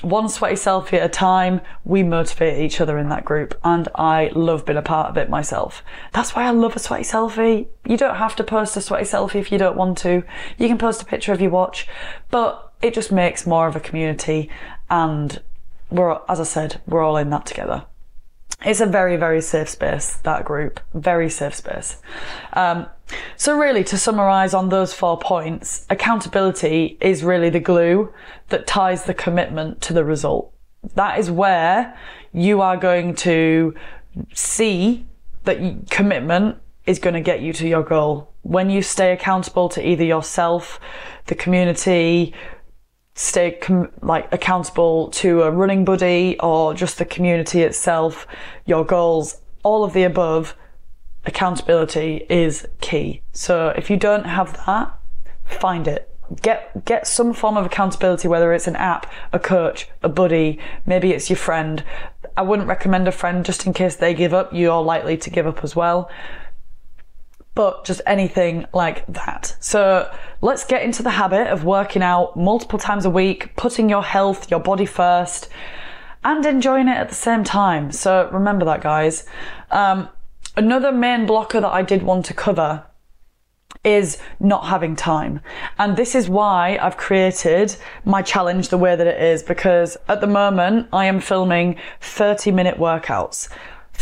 [0.00, 4.32] one sweaty selfie at a time, we motivate each other in that group, and I
[4.34, 5.84] love being a part of it myself.
[6.12, 7.68] That's why I love a sweaty selfie.
[7.84, 10.24] You don't have to post a sweaty selfie if you don't want to.
[10.58, 11.86] You can post a picture of your watch,
[12.30, 14.50] but it just makes more of a community,
[14.90, 15.40] and
[15.90, 17.84] we're, as I said, we're all in that together.
[18.64, 20.80] it's a very, very safe space, that group.
[20.94, 21.98] Very safe space.
[22.52, 22.86] Um,
[23.36, 28.12] so, really, to summarize on those four points, accountability is really the glue
[28.48, 30.52] that ties the commitment to the result.
[30.94, 31.96] That is where
[32.32, 33.74] you are going to
[34.32, 35.06] see
[35.44, 38.32] that commitment is going to get you to your goal.
[38.42, 40.80] When you stay accountable to either yourself,
[41.26, 42.34] the community,
[43.14, 48.26] stay com- like accountable to a running buddy or just the community itself,
[48.64, 50.56] your goals, all of the above,
[51.24, 53.22] accountability is key.
[53.32, 54.98] So if you don't have that,
[55.44, 56.08] find it.
[56.40, 61.10] Get get some form of accountability, whether it's an app, a coach, a buddy, maybe
[61.10, 61.84] it's your friend.
[62.36, 64.50] I wouldn't recommend a friend just in case they give up.
[64.54, 66.10] You're likely to give up as well
[67.54, 69.56] but just anything like that.
[69.60, 70.10] So
[70.40, 74.50] let's get into the habit of working out multiple times a week, putting your health,
[74.50, 75.48] your body first,
[76.24, 77.92] and enjoying it at the same time.
[77.92, 79.26] So remember that, guys.
[79.70, 80.08] Um,
[80.56, 82.86] another main blocker that I did want to cover
[83.84, 85.40] is not having time.
[85.78, 90.20] And this is why I've created my challenge the way that it is because at
[90.20, 93.48] the moment I am filming 30 minute workouts.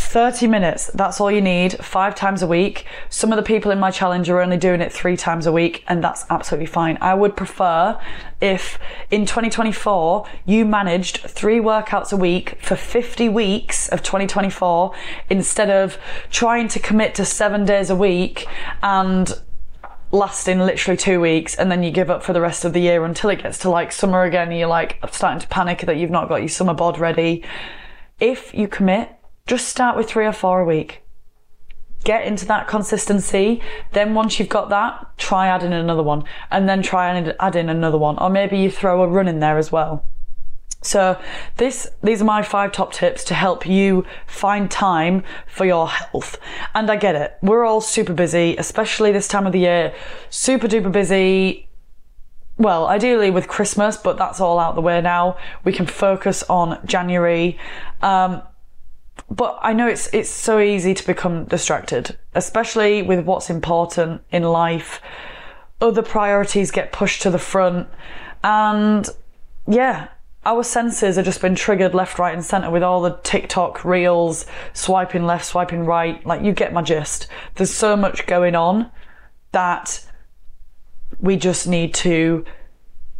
[0.01, 2.85] 30 minutes, that's all you need, five times a week.
[3.09, 5.83] Some of the people in my challenge are only doing it three times a week,
[5.87, 6.97] and that's absolutely fine.
[7.01, 7.99] I would prefer
[8.41, 14.93] if in 2024 you managed three workouts a week for 50 weeks of 2024
[15.29, 15.97] instead of
[16.29, 18.47] trying to commit to seven days a week
[18.81, 19.41] and
[20.11, 23.05] lasting literally two weeks and then you give up for the rest of the year
[23.05, 26.09] until it gets to like summer again and you're like starting to panic that you've
[26.09, 27.43] not got your summer bod ready.
[28.19, 29.15] If you commit
[29.51, 31.01] just start with three or four a week.
[32.05, 33.61] Get into that consistency.
[33.91, 37.67] Then once you've got that, try adding another one and then try and add in
[37.67, 38.17] another one.
[38.17, 40.05] Or maybe you throw a run in there as well.
[40.81, 41.21] So
[41.57, 46.39] this, these are my five top tips to help you find time for your health.
[46.73, 47.37] And I get it.
[47.41, 49.93] We're all super busy, especially this time of the year.
[50.29, 51.67] Super duper busy.
[52.57, 55.35] Well, ideally with Christmas, but that's all out the way now.
[55.65, 57.59] We can focus on January.
[58.01, 58.43] Um,
[59.31, 64.43] but I know it's it's so easy to become distracted, especially with what's important in
[64.43, 65.01] life.
[65.79, 67.87] Other priorities get pushed to the front,
[68.43, 69.09] and
[69.67, 70.09] yeah,
[70.45, 74.45] our senses have just been triggered left, right, and centre with all the TikTok reels,
[74.73, 76.23] swiping left, swiping right.
[76.25, 77.27] Like you get my gist.
[77.55, 78.91] There's so much going on
[79.53, 80.05] that
[81.21, 82.43] we just need to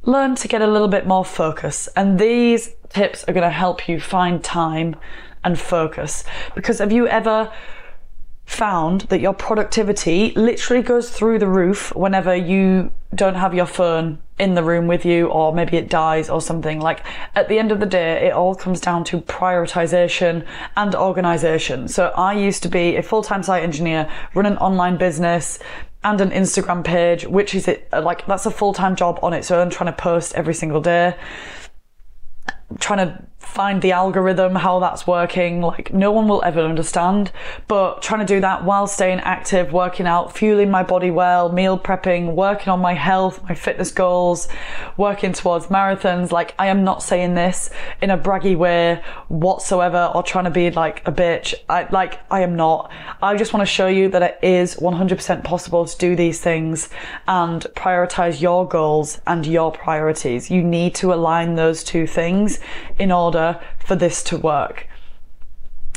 [0.03, 1.87] learn to get a little bit more focus.
[1.95, 4.97] And these tips are going to help you find time
[5.43, 6.23] and focus.
[6.55, 7.51] Because have you ever
[8.45, 14.19] found that your productivity literally goes through the roof whenever you don't have your phone
[14.39, 17.71] in the room with you or maybe it dies or something like at the end
[17.71, 22.69] of the day it all comes down to prioritization and organization so i used to
[22.69, 25.59] be a full-time site engineer run an online business
[26.03, 29.69] and an instagram page which is it like that's a full-time job on its own
[29.69, 31.15] trying to post every single day
[32.79, 35.61] trying to find the algorithm, how that's working.
[35.61, 37.31] Like, no one will ever understand.
[37.67, 41.77] But trying to do that while staying active, working out, fueling my body well, meal
[41.77, 44.47] prepping, working on my health, my fitness goals,
[44.95, 46.31] working towards marathons.
[46.31, 50.69] Like, I am not saying this in a braggy way whatsoever or trying to be
[50.71, 51.53] like a bitch.
[51.67, 52.91] I, like, I am not.
[53.21, 56.89] I just want to show you that it is 100% possible to do these things
[57.27, 60.51] and prioritize your goals and your priorities.
[60.51, 62.59] You need to align those two things
[62.99, 63.30] in order
[63.85, 64.87] for this to work.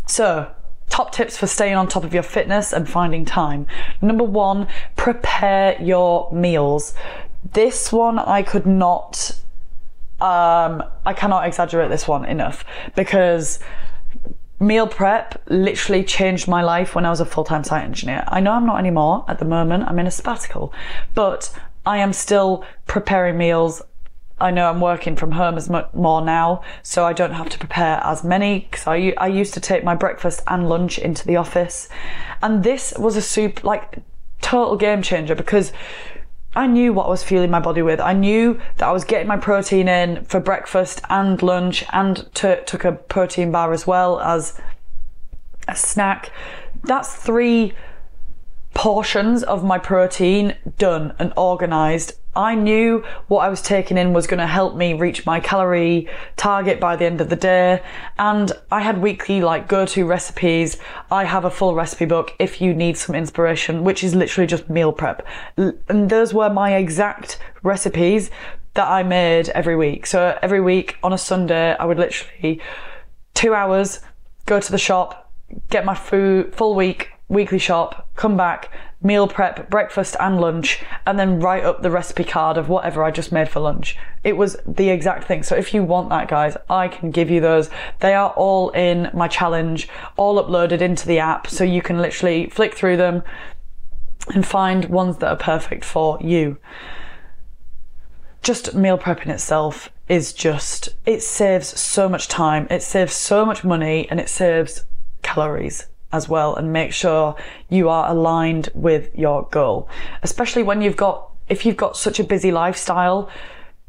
[0.07, 0.51] So,
[0.89, 3.67] top tips for staying on top of your fitness and finding time.
[4.01, 6.95] Number one, prepare your meals.
[7.53, 9.33] This one I could not,
[10.21, 13.59] um, I cannot exaggerate this one enough because
[14.61, 18.25] meal prep literally changed my life when I was a full time site engineer.
[18.29, 20.73] I know I'm not anymore at the moment, I'm in a sabbatical,
[21.15, 21.53] but
[21.87, 23.83] I am still preparing meals
[24.45, 27.59] I know I'm working from home as much more now, so I don't have to
[27.59, 31.37] prepare as many because I, I used to take my breakfast and lunch into the
[31.37, 31.89] office.
[32.43, 34.03] And this was a soup, like,
[34.43, 35.73] total game changer because
[36.55, 38.01] I knew what I was fueling my body with.
[38.01, 42.57] I knew that I was getting my protein in for breakfast and lunch and t-
[42.67, 44.61] took a protein bar as well as
[45.67, 46.31] a snack.
[46.83, 47.73] That's three
[48.75, 54.27] portions of my protein done and organized I knew what I was taking in was
[54.27, 57.83] going to help me reach my calorie target by the end of the day.
[58.19, 60.77] And I had weekly like go to recipes.
[61.11, 64.69] I have a full recipe book if you need some inspiration, which is literally just
[64.69, 65.27] meal prep.
[65.57, 68.31] And those were my exact recipes
[68.75, 70.07] that I made every week.
[70.07, 72.61] So every week on a Sunday, I would literally
[73.35, 74.01] two hours
[74.47, 75.33] go to the shop,
[75.71, 78.71] get my food full week, weekly shop, come back,
[79.05, 83.11] meal prep, breakfast and lunch, and then write up the recipe card of whatever I
[83.11, 83.97] just made for lunch.
[84.25, 85.43] It was the exact thing.
[85.43, 87.69] So if you want that, guys, I can give you those.
[88.01, 91.47] They are all in my challenge, all uploaded into the app.
[91.47, 93.23] So you can literally flick through them
[94.35, 96.57] and find ones that are perfect for you.
[98.43, 103.65] Just meal prepping itself is just, it saves so much time, it saves so much
[103.65, 104.85] money, and it saves
[105.23, 107.37] calories as well and make sure
[107.69, 109.89] you are aligned with your goal.
[110.23, 113.29] Especially when you've got, if you've got such a busy lifestyle,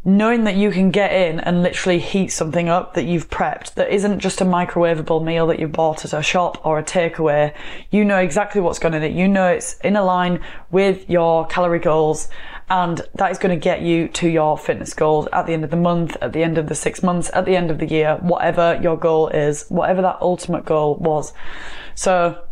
[0.08, 3.92] knowing that you can get in and literally heat something up that you've prepped that
[3.92, 7.52] isn't just a microwavable meal that you bought at a shop or a takeaway.
[7.90, 9.14] You know exactly what's going in it.
[9.14, 12.30] You know it's in a line with your calorie goals
[12.70, 15.70] and that is going to get you to your fitness goals at the end of
[15.70, 18.18] the month, at the end of the six months, at the end of the year,
[18.22, 21.32] whatever your goal is, whatever that ultimate goal was.
[21.94, 22.44] So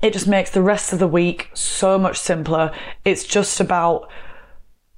[0.00, 2.72] it just makes the rest of the week so much simpler.
[3.04, 4.08] It's just about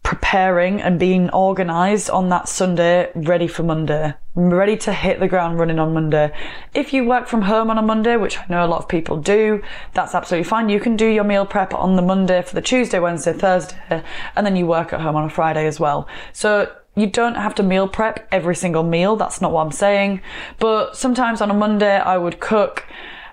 [0.06, 5.58] preparing and being organized on that Sunday, ready for Monday, ready to hit the ground
[5.58, 6.32] running on Monday.
[6.74, 9.16] If you work from home on a Monday, which I know a lot of people
[9.16, 9.64] do,
[9.94, 10.68] that's absolutely fine.
[10.68, 14.04] You can do your meal prep on the Monday for the Tuesday, Wednesday, Thursday,
[14.36, 16.06] and then you work at home on a Friday as well.
[16.32, 19.16] So you don't have to meal prep every single meal.
[19.16, 20.22] That's not what I'm saying.
[20.60, 22.86] But sometimes on a Monday, I would cook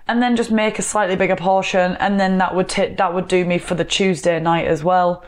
[0.07, 3.27] and then just make a slightly bigger portion and then that would t- that would
[3.27, 5.23] do me for the Tuesday night as well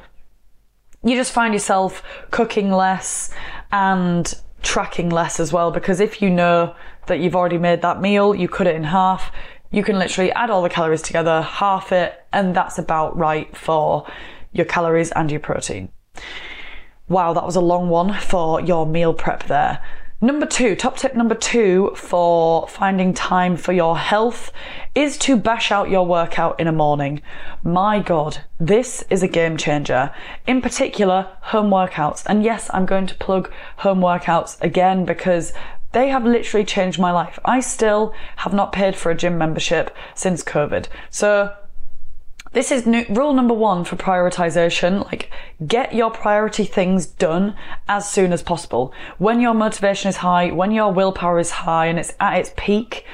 [1.06, 3.32] you just find yourself cooking less
[3.72, 8.34] and tracking less as well because if you know that you've already made that meal,
[8.34, 9.32] you cut it in half,
[9.72, 14.08] you can literally add all the calories together, half it, and that's about right for
[14.52, 15.89] your calories and your protein.
[17.08, 19.84] Wow, that was a long one for your meal prep there.
[20.21, 24.49] Number two, top tip number two for finding time for your health
[24.95, 27.21] is to bash out your workout in a morning.
[27.63, 30.12] My God, this is a game changer.
[30.47, 32.23] In particular, home workouts.
[32.28, 35.51] And yes, I'm going to plug home workouts again because
[35.91, 37.38] they have literally changed my life.
[37.43, 40.88] I still have not paid for a gym membership since COVID.
[41.10, 41.54] So
[42.56, 45.04] this is new, rule number one for prioritization.
[45.04, 45.30] Like,
[45.68, 47.54] get your priority things done
[47.89, 48.94] as soon as possible.
[49.18, 53.06] When your motivation is high, when your willpower is high and it's at its peak,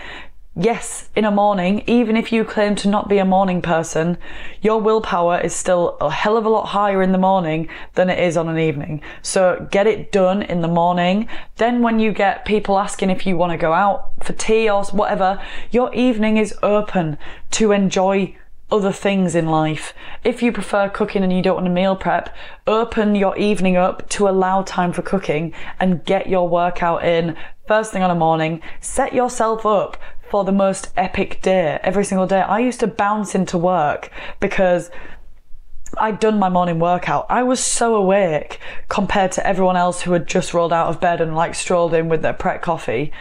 [0.56, 4.19] yes, in a morning, even if you claim to not be a morning person,
[4.62, 8.19] your willpower is still a hell of a lot higher in the morning than it
[8.19, 9.01] is on an evening.
[9.23, 11.27] So get it done in the morning.
[11.56, 14.84] Then when you get people asking if you want to go out for tea or
[14.86, 17.17] whatever, your evening is open
[17.51, 18.36] to enjoy
[18.71, 19.93] other things in life.
[20.23, 22.34] If you prefer cooking and you don't want to meal Pret,
[22.65, 27.36] open your evening up to allow time for cooking and get your workout in
[27.67, 28.62] first thing on a morning.
[28.79, 29.97] Set yourself up
[30.29, 32.41] for the most epic day every single day.
[32.41, 34.89] I used to bounce into work because
[35.97, 37.25] I'd done my morning workout.
[37.29, 41.19] I was so awake compared to everyone else who had just rolled out of bed
[41.21, 43.12] and like strolled in with their prep coffee.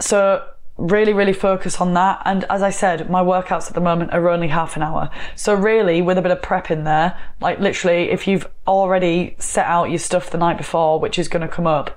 [0.00, 0.46] So
[0.80, 2.22] really, really focus on that.
[2.24, 5.10] And as I said, my workouts at the moment are only half an hour.
[5.36, 9.66] So really, with a bit of prep in there, like literally, if you've already set
[9.66, 11.96] out your stuff the night before, which is going to come up,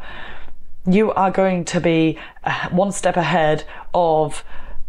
[0.85, 4.43] you are going to be uh, one step ahead of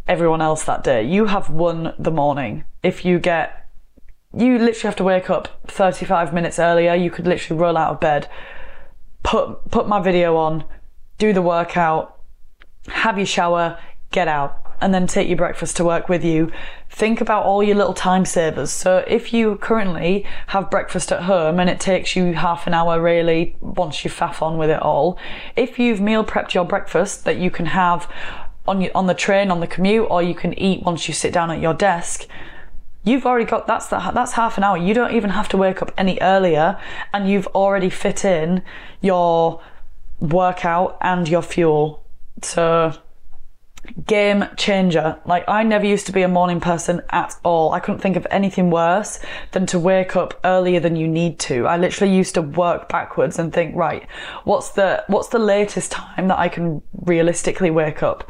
[0.09, 1.03] everyone else that day.
[1.05, 2.65] You have won the morning.
[2.83, 3.69] If you get,
[4.37, 6.95] you literally have to wake up 35 minutes earlier.
[6.95, 8.29] You could literally roll out of bed,
[9.23, 10.65] put, put my video on,
[11.19, 12.14] do the workout,
[12.89, 13.79] have your shower,
[14.11, 16.53] get out, and then take your breakfast to work with you.
[16.91, 18.71] Think about all your little time savers.
[18.71, 23.01] So if you currently have breakfast at home and it takes you half an hour
[23.01, 25.19] really once you faff on with it all,
[25.57, 28.11] if you've meal prepped your breakfast that you can have
[28.67, 31.33] on your, on the train, on the commute, or you can eat once you sit
[31.33, 32.27] down at your desk,
[33.05, 34.77] you've already got that's the, that's half an hour.
[34.77, 36.79] You don't even have to wake up any earlier,
[37.13, 38.63] and you've already fit in
[39.01, 39.63] your
[40.21, 42.04] workout and your fuel
[42.43, 42.93] so
[44.07, 45.19] game changer.
[45.27, 47.73] Like I never used to be a morning person at all.
[47.73, 49.21] I couldn't think of anything worse
[49.53, 51.67] than to wake up earlier than you need to.
[51.67, 54.07] I literally used to work backwards and think, right,
[54.45, 58.29] what's the what's the latest time that I can realistically wake up?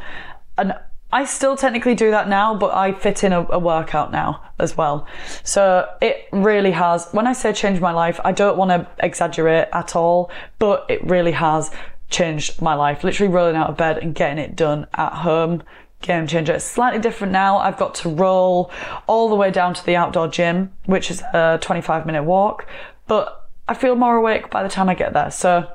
[0.57, 0.73] And
[1.11, 4.75] I still technically do that now, but I fit in a, a workout now as
[4.75, 5.07] well.
[5.43, 7.07] So it really has.
[7.11, 10.29] When I say change my life, I don't want to exaggerate at all,
[10.59, 11.71] but it really has
[12.09, 13.03] changed my life.
[13.03, 15.63] Literally rolling out of bed and getting it done at home.
[16.01, 16.53] Game changer.
[16.53, 17.57] It's slightly different now.
[17.57, 18.69] I've got to roll
[19.07, 22.67] all the way down to the outdoor gym, which is a 25 minute walk,
[23.07, 25.31] but I feel more awake by the time I get there.
[25.31, 25.67] So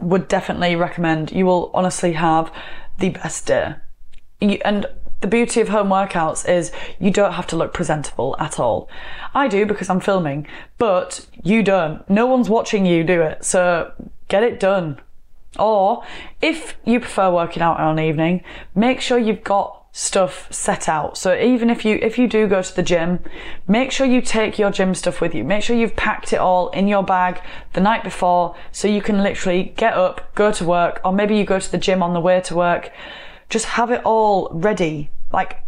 [0.00, 1.32] would definitely recommend.
[1.32, 2.52] You will honestly have
[2.98, 3.74] the best day.
[4.40, 4.86] And
[5.20, 8.88] the beauty of home workouts is you don't have to look presentable at all.
[9.34, 10.46] I do because I'm filming,
[10.78, 12.08] but you don't.
[12.10, 13.92] No one's watching you do it, so
[14.28, 15.00] get it done.
[15.58, 16.04] Or
[16.40, 18.42] if you prefer working out on an evening,
[18.74, 21.18] make sure you've got stuff set out.
[21.18, 23.20] So even if you if you do go to the gym,
[23.68, 25.44] make sure you take your gym stuff with you.
[25.44, 27.42] Make sure you've packed it all in your bag
[27.74, 31.44] the night before so you can literally get up, go to work, or maybe you
[31.44, 32.90] go to the gym on the way to work.
[33.50, 35.10] Just have it all ready.
[35.30, 35.62] Like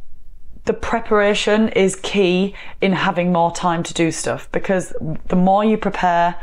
[0.64, 4.94] the preparation is key in having more time to do stuff because
[5.28, 6.36] the more you prepare,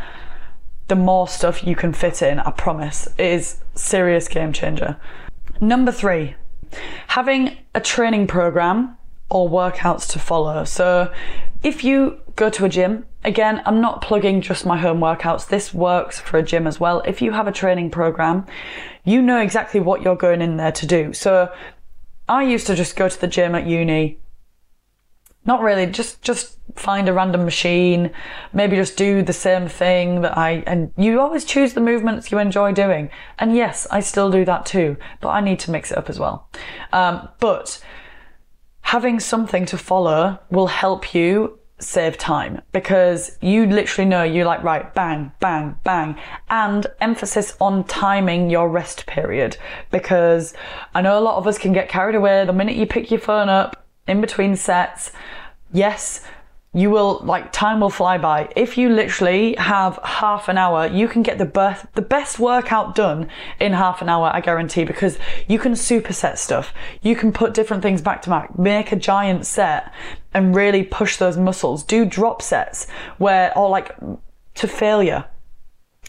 [0.87, 3.07] the more stuff you can fit in, I promise.
[3.17, 4.97] It is serious game changer.
[5.59, 6.35] Number 3,
[7.07, 8.97] having a training program
[9.29, 10.63] or workouts to follow.
[10.65, 11.11] So
[11.63, 15.47] if you go to a gym, again, I'm not plugging just my home workouts.
[15.47, 17.01] This works for a gym as well.
[17.05, 18.45] If you have a training program,
[19.03, 21.13] you know exactly what you're going in there to do.
[21.13, 21.51] So
[22.27, 24.19] I used to just go to the gym at uni.
[25.45, 28.11] Not really, just just find a random machine,
[28.53, 32.37] maybe just do the same thing that I and you always choose the movements you
[32.37, 33.09] enjoy doing.
[33.39, 36.19] And yes, I still do that too, but I need to mix it up as
[36.19, 36.47] well.
[36.93, 37.83] Um, but
[38.81, 44.61] having something to follow will help you save time because you literally know you're like
[44.61, 46.15] right bang bang bang
[46.49, 49.57] and emphasis on timing your rest period
[49.89, 50.53] because
[50.93, 53.19] i know a lot of us can get carried away the minute you pick your
[53.19, 53.80] phone up
[54.11, 55.11] in between sets
[55.71, 56.21] yes
[56.73, 58.47] you will like time will fly by.
[58.55, 62.95] If you literally have half an hour you can get the best the best workout
[62.95, 63.27] done
[63.59, 65.17] in half an hour i guarantee because
[65.49, 66.73] you can superset stuff.
[67.01, 69.91] You can put different things back to back make a giant set
[70.33, 71.83] and really push those muscles.
[71.83, 73.93] Do drop sets where or like
[74.55, 75.25] to failure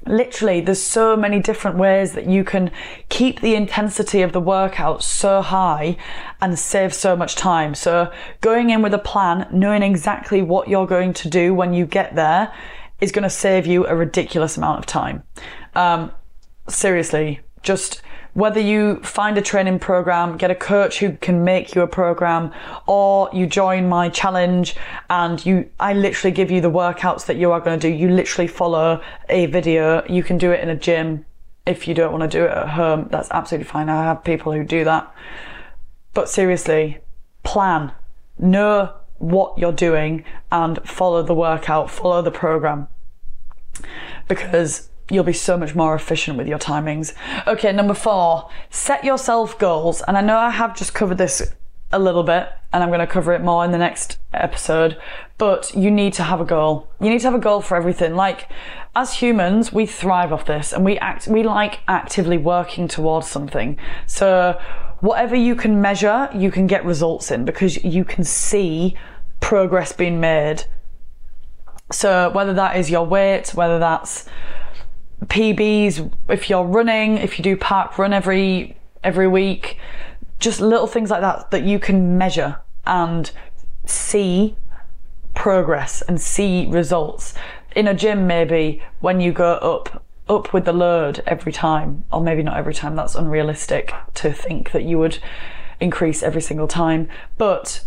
[0.07, 2.70] literally there's so many different ways that you can
[3.09, 5.96] keep the intensity of the workout so high
[6.40, 7.74] and save so much time.
[7.74, 11.86] So going in with a plan knowing exactly what you're going to do when you
[11.86, 12.53] get there
[13.00, 15.22] is going to save you a ridiculous amount of time.
[15.74, 16.12] Um,
[16.68, 18.03] seriously just
[18.35, 22.53] whether you find a training program, get a coach who can make you a program,
[22.87, 24.74] or you join my challenge
[25.11, 27.95] and you, I literally give you the workouts that you are going to do.
[27.95, 30.05] You literally follow a video.
[30.09, 31.26] You can do it in a gym
[31.66, 33.09] if you don't want to do it at home.
[33.11, 33.89] That's absolutely fine.
[33.89, 35.14] I have people who do that.
[36.14, 36.99] But seriously,
[37.43, 37.93] plan.
[38.39, 42.89] Know what you're doing and follow the workout, follow the program.
[44.26, 47.15] Because you'll be so much more efficient with your timings.
[47.47, 50.03] Okay, number four, set yourself goals.
[50.09, 51.53] And I know I have just covered this
[51.93, 54.97] a little bit and I'm going to cover it more in the next episode,
[55.37, 56.89] but you need to have a goal.
[57.01, 58.15] You need to have a goal for everything.
[58.15, 58.49] Like
[58.97, 63.77] as humans, we thrive off this and we act we like actively working towards something.
[64.07, 64.59] So
[65.01, 68.97] whatever you can measure, you can get results in because you can see
[69.41, 70.65] progress being made.
[71.91, 74.27] So whether that is your weight, whether that's
[75.27, 79.79] PBs if you're running, if you do parkrun every every week,
[80.39, 83.31] just little things like that that you can measure and
[83.87, 84.57] see
[85.35, 87.35] progress and see results.
[87.75, 92.20] In a gym maybe when you go up up with the load every time, or
[92.20, 95.18] maybe not every time, that's unrealistic to think that you would
[95.81, 97.09] increase every single time.
[97.39, 97.85] But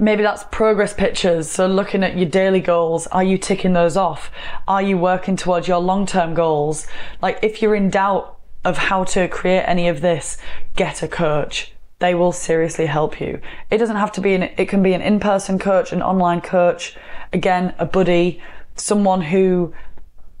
[0.00, 1.50] maybe that's progress pictures.
[1.50, 4.30] So looking at your daily goals, are you ticking those off?
[4.66, 6.86] Are you working towards your long-term goals?
[7.20, 10.38] Like if you're in doubt of how to create any of this,
[10.76, 11.72] get a coach.
[11.98, 13.40] They will seriously help you.
[13.70, 16.96] It doesn't have to be an, it can be an in-person coach, an online coach,
[17.32, 18.42] again, a buddy,
[18.76, 19.74] someone who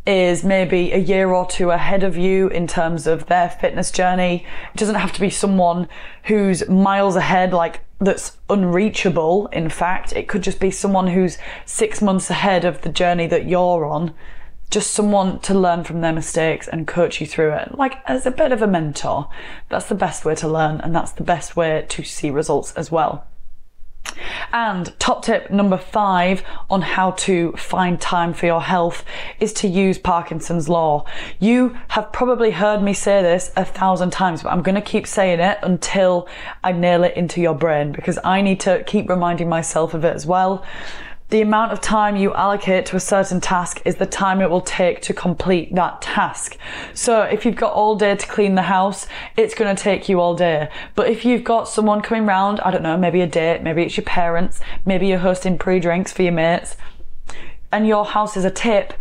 [0.06, 4.46] is maybe a year or two ahead of you in terms of their fitness journey.
[4.74, 5.88] It doesn't have to be someone
[6.24, 9.48] who's miles ahead, like that's unreachable.
[9.48, 13.46] In fact, it could just be someone who's six months ahead of the journey that
[13.46, 14.14] you're on.
[14.70, 17.76] Just someone to learn from their mistakes and coach you through it.
[17.76, 19.28] Like as a bit of a mentor.
[19.68, 22.90] That's the best way to learn and that's the best way to see results as
[22.90, 23.26] well.
[24.52, 29.04] And top tip number five on how to find time for your health
[29.38, 31.04] is to use Parkinson's law.
[31.38, 35.06] You have probably heard me say this a thousand times, but I'm going to keep
[35.06, 36.28] saying it until
[36.64, 40.14] I nail it into your brain because I need to keep reminding myself of it
[40.14, 40.64] as well.
[41.30, 44.60] The amount of time you allocate to a certain task is the time it will
[44.60, 46.56] take to complete that task.
[46.92, 49.06] So if you've got all day to clean the house,
[49.36, 50.68] it's going to take you all day.
[50.96, 53.96] But if you've got someone coming round, I don't know, maybe a date, maybe it's
[53.96, 56.76] your parents, maybe you're hosting pre-drinks for your mates,
[57.70, 58.92] and your house is a tip,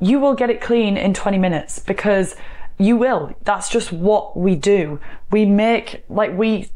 [0.00, 2.34] you will get it clean in 20 minutes because
[2.78, 3.32] you will.
[3.44, 4.98] That's just what we do.
[5.30, 6.70] We make, like, we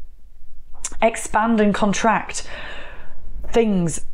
[1.01, 2.47] expand and contract
[3.51, 4.05] things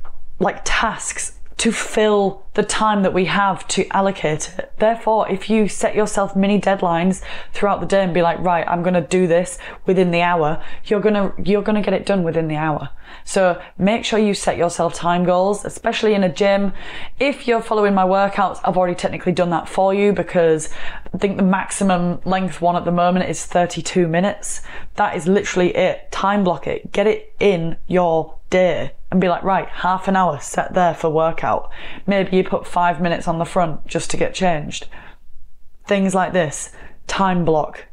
[0.41, 4.73] like tasks to fill the time that we have to allocate it.
[4.79, 7.21] Therefore, if you set yourself mini deadlines
[7.53, 10.63] throughout the day and be like, right, I'm going to do this within the hour,
[10.85, 12.89] you're going to, you're going to get it done within the hour.
[13.25, 16.73] So make sure you set yourself time goals, especially in a gym.
[17.19, 20.69] If you're following my workouts, I've already technically done that for you because
[21.13, 24.61] I think the maximum length one at the moment is 32 minutes.
[24.95, 26.11] That is literally it.
[26.11, 26.91] Time block it.
[26.91, 31.09] Get it in your day and be like, right, half an hour set there for
[31.09, 31.69] workout.
[32.07, 34.87] Maybe you put five minutes on the front just to get changed.
[35.85, 36.71] Things like this.
[37.07, 37.85] Time block.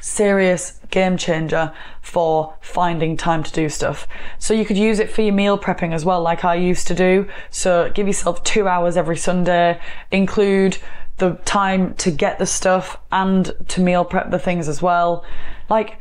[0.00, 4.08] Serious game changer for finding time to do stuff.
[4.40, 6.94] So you could use it for your meal prepping as well, like I used to
[6.94, 7.28] do.
[7.50, 9.80] So give yourself two hours every Sunday,
[10.10, 10.78] include
[11.18, 15.24] the time to get the stuff and to meal prep the things as well.
[15.70, 16.00] Like,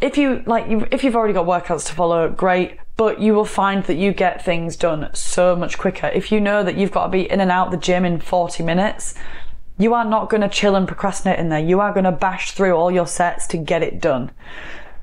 [0.00, 3.84] if you like if you've already got workouts to follow great but you will find
[3.84, 6.06] that you get things done so much quicker.
[6.08, 8.62] If you know that you've got to be in and out the gym in 40
[8.62, 9.14] minutes,
[9.78, 11.58] you are not going to chill and procrastinate in there.
[11.60, 14.30] You are going to bash through all your sets to get it done.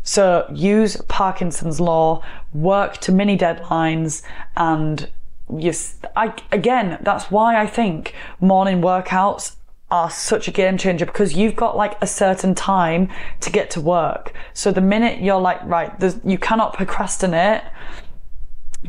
[0.01, 2.23] So use Parkinson's law,
[2.53, 4.23] work to mini deadlines,
[4.57, 5.09] and
[5.55, 9.55] yes, I, again, that's why I think morning workouts
[9.93, 13.07] are such a game changer because you've got like a certain time
[13.39, 14.33] to get to work.
[14.51, 15.93] So the minute you're like, right,
[16.25, 17.61] you cannot procrastinate,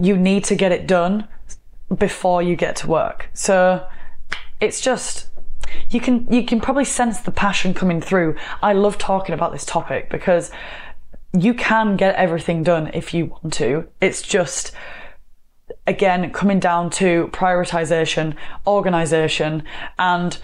[0.01, 1.29] you need to get it done
[1.95, 3.29] before you get to work.
[3.35, 3.87] So
[4.61, 5.29] it's just
[5.91, 8.37] you can you can probably sense the passion coming through.
[8.63, 10.51] I love talking about this topic because
[11.39, 13.89] you can get everything done if you want to.
[14.01, 14.73] It's just
[15.87, 18.37] again coming down to prioritization,
[18.67, 19.65] organization
[19.99, 20.39] and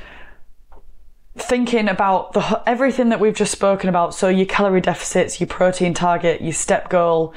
[1.38, 5.94] thinking about the everything that we've just spoken about so your calorie deficits your protein
[5.94, 7.32] target your step goal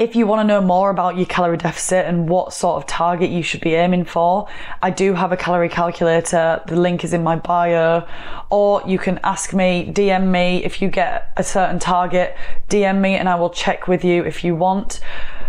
[0.00, 3.28] if you want to know more about your calorie deficit and what sort of target
[3.28, 4.48] you should be aiming for,
[4.80, 6.62] I do have a calorie calculator.
[6.66, 8.08] The link is in my bio.
[8.48, 12.34] Or you can ask me, DM me if you get a certain target,
[12.70, 15.00] DM me and I will check with you if you want.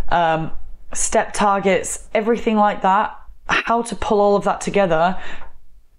[0.09, 0.51] Um,
[0.93, 3.18] step targets, everything like that.
[3.47, 5.18] How to pull all of that together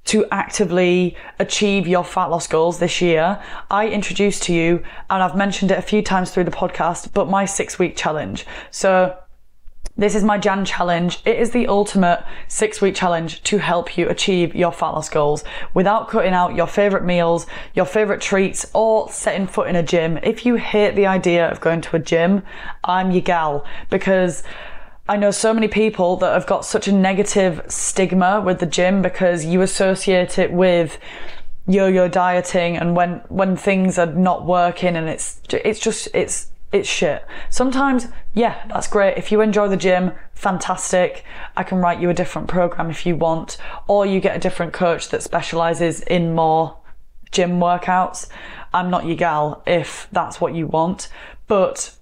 [0.04, 5.36] to actively achieve your fat loss goals this year, I introduced to you, and I've
[5.36, 8.46] mentioned it a few times through the podcast, but my six week challenge.
[8.70, 9.16] So
[9.96, 11.20] this is my Jan challenge.
[11.26, 15.44] It is the ultimate six week challenge to help you achieve your fat loss goals
[15.74, 20.18] without cutting out your favorite meals, your favorite treats, or setting foot in a gym.
[20.22, 22.42] If you hate the idea of going to a gym,
[22.82, 24.42] I'm your gal because
[25.12, 29.02] I know so many people that have got such a negative stigma with the gym
[29.02, 30.98] because you associate it with
[31.68, 36.88] yo-yo dieting and when when things are not working and it's it's just it's it's
[36.88, 37.26] shit.
[37.50, 39.18] Sometimes, yeah, that's great.
[39.18, 41.24] If you enjoy the gym, fantastic.
[41.58, 43.58] I can write you a different program if you want,
[43.88, 46.78] or you get a different coach that specializes in more
[47.32, 48.28] gym workouts.
[48.72, 51.10] I'm not your gal if that's what you want,
[51.48, 51.94] but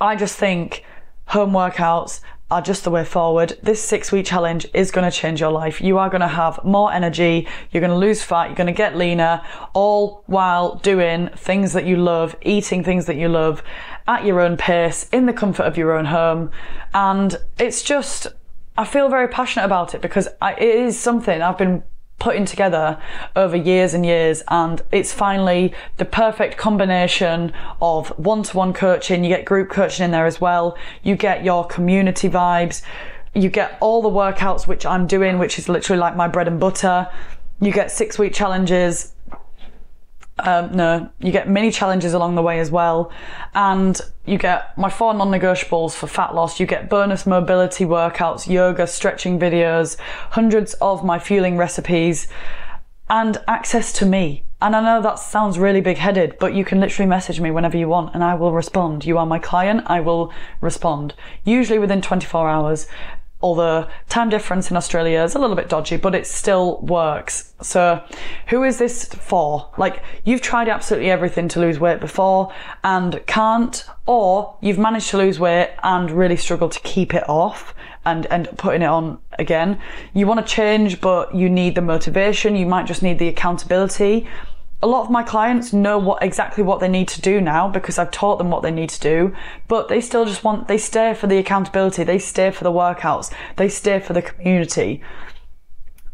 [0.00, 0.82] I just think
[1.26, 2.20] home workouts
[2.50, 3.58] are just the way forward.
[3.62, 5.80] This six week challenge is going to change your life.
[5.80, 8.72] You are going to have more energy, you're going to lose fat, you're going to
[8.72, 13.62] get leaner, all while doing things that you love, eating things that you love
[14.06, 16.50] at your own pace, in the comfort of your own home.
[16.92, 18.26] And it's just,
[18.76, 21.82] I feel very passionate about it because I, it is something I've been
[22.18, 23.00] putting together
[23.36, 27.52] over years and years and it's finally the perfect combination
[27.82, 32.28] of one-to-one coaching you get group coaching in there as well you get your community
[32.28, 32.82] vibes
[33.34, 36.60] you get all the workouts which I'm doing which is literally like my bread and
[36.60, 37.08] butter
[37.60, 39.13] you get six week challenges
[40.38, 43.12] um, no, you get many challenges along the way as well.
[43.54, 46.58] And you get my four non negotiables for fat loss.
[46.58, 49.96] You get bonus mobility workouts, yoga, stretching videos,
[50.30, 52.26] hundreds of my fueling recipes,
[53.08, 54.44] and access to me.
[54.64, 57.76] And I know that sounds really big headed, but you can literally message me whenever
[57.76, 59.04] you want and I will respond.
[59.04, 60.32] You are my client, I will
[60.62, 61.12] respond.
[61.44, 62.86] Usually within 24 hours
[63.44, 67.52] although time difference in Australia is a little bit dodgy, but it still works.
[67.60, 68.02] So,
[68.46, 69.68] who is this for?
[69.76, 72.50] Like, you've tried absolutely everything to lose weight before
[72.82, 77.74] and can't, or you've managed to lose weight and really struggle to keep it off
[78.06, 79.78] and end up putting it on again.
[80.14, 84.26] You want to change, but you need the motivation, you might just need the accountability
[84.84, 87.98] a lot of my clients know what exactly what they need to do now because
[87.98, 89.34] I've taught them what they need to do,
[89.66, 93.32] but they still just want they stay for the accountability, they stay for the workouts,
[93.56, 95.00] they stay for the community.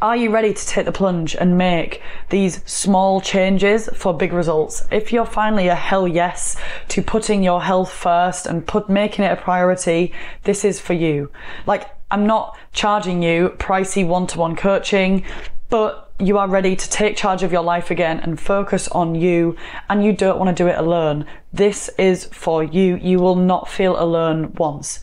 [0.00, 4.86] Are you ready to take the plunge and make these small changes for big results?
[4.92, 6.56] If you're finally a hell yes
[6.90, 10.12] to putting your health first and put making it a priority,
[10.44, 11.28] this is for you.
[11.66, 15.24] Like I'm not charging you pricey one-to-one coaching,
[15.70, 19.56] but you are ready to take charge of your life again and focus on you
[19.88, 21.26] and you don't want to do it alone.
[21.52, 22.96] This is for you.
[22.96, 25.00] You will not feel alone once.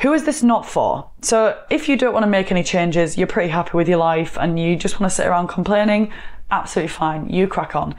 [0.00, 1.10] Who is this not for?
[1.22, 4.36] So, if you don't want to make any changes, you're pretty happy with your life
[4.38, 6.12] and you just want to sit around complaining,
[6.50, 7.30] absolutely fine.
[7.30, 7.94] You crack on.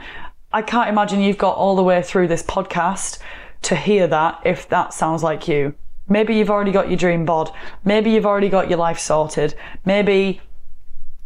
[0.52, 3.18] I can't imagine you've got all the way through this podcast
[3.62, 5.74] to hear that if that sounds like you.
[6.08, 7.50] Maybe you've already got your dream bod.
[7.84, 9.54] Maybe you've already got your life sorted.
[9.84, 10.40] Maybe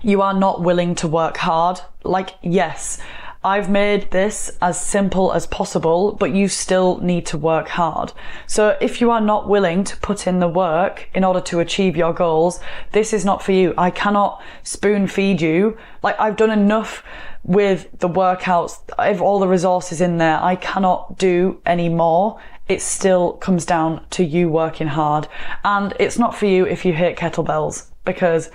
[0.02, 1.80] you are not willing to work hard.
[2.02, 2.98] Like, yes,
[3.44, 8.12] I've made this as simple as possible, but you still need to work hard.
[8.46, 11.96] So if you are not willing to put in the work in order to achieve
[11.96, 12.60] your goals,
[12.92, 13.74] this is not for you.
[13.76, 15.76] I cannot spoon feed you.
[16.04, 17.02] Like I've done enough
[17.42, 18.78] with the workouts.
[18.96, 20.40] I have all the resources in there.
[20.40, 22.40] I cannot do any more.
[22.68, 25.26] It still comes down to you working hard.
[25.64, 28.50] And it's not for you if you hate kettlebells because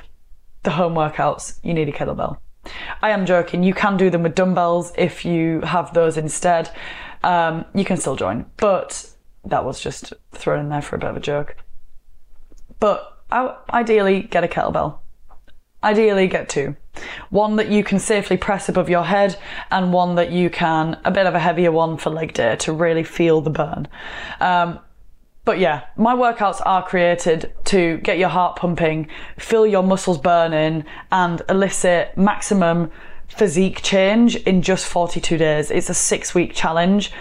[0.67, 2.39] the home workouts, you need a kettlebell.
[3.01, 3.63] I am joking.
[3.63, 6.69] You can do them with dumbbells if you have those instead.
[7.23, 9.09] Um, you can still join, but
[9.45, 11.55] that was just thrown in there for a bit of a joke.
[12.81, 14.99] But ideally, get a kettlebell.
[15.81, 16.75] Ideally, get two.
[17.29, 19.39] One that you can safely press above your head,
[19.71, 22.73] and one that you can, a bit of a heavier one for leg day to
[22.73, 23.87] really feel the burn.
[24.41, 24.79] Um,
[25.47, 29.07] but yeah, my workouts are created to get your heart pumping,
[29.39, 32.91] feel your muscles burning, and elicit maximum
[33.29, 35.71] physique change in just 42 days.
[35.71, 37.13] It's a six week challenge.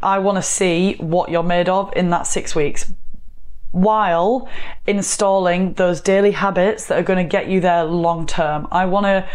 [0.00, 2.92] I want to see what you're made of in that six weeks
[3.72, 4.48] while
[4.86, 8.68] installing those daily habits that are going to get you there long term.
[8.70, 9.28] I want to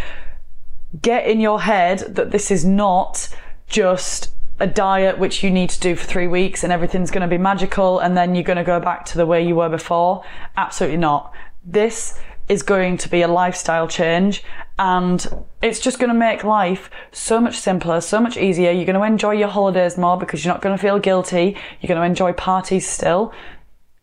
[1.01, 3.27] get in your head that this is not
[3.67, 7.27] just a diet which you need to do for three weeks and everything's going to
[7.27, 10.23] be magical and then you're going to go back to the way you were before.
[10.55, 11.31] Absolutely not.
[11.63, 14.43] This is going to be a lifestyle change
[14.79, 18.71] and it's just going to make life so much simpler, so much easier.
[18.71, 21.55] You're going to enjoy your holidays more because you're not going to feel guilty.
[21.81, 23.33] You're going to enjoy parties still.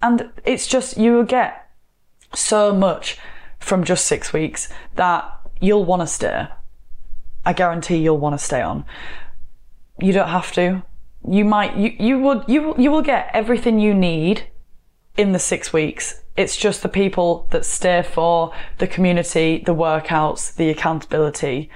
[0.02, 1.68] And it's just, you will get
[2.34, 3.18] so much
[3.58, 5.24] from just six weeks that
[5.60, 6.46] you'll want to stay.
[7.46, 8.84] I guarantee you'll want to stay on.
[9.98, 10.82] You don't have to.
[11.28, 14.48] You might you you will you you will get everything you need
[15.16, 16.22] in the 6 weeks.
[16.36, 21.70] It's just the people that stay for the community, the workouts, the accountability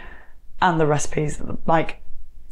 [0.61, 2.03] and the recipes like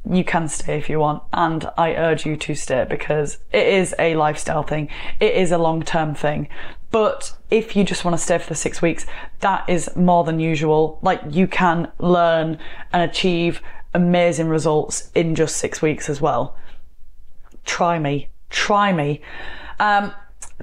[0.08, 3.94] you can stay if you want and I urge you to stay because it is
[3.98, 4.88] a lifestyle thing.
[5.18, 6.48] It is a long-term thing.
[6.92, 9.04] But if you just want to stay for the six weeks,
[9.40, 11.00] that is more than usual.
[11.02, 12.58] Like you can learn
[12.92, 13.60] and achieve
[13.96, 16.54] amazing results in just six weeks as well.
[17.64, 19.22] Try me, try me.
[19.80, 20.12] Um,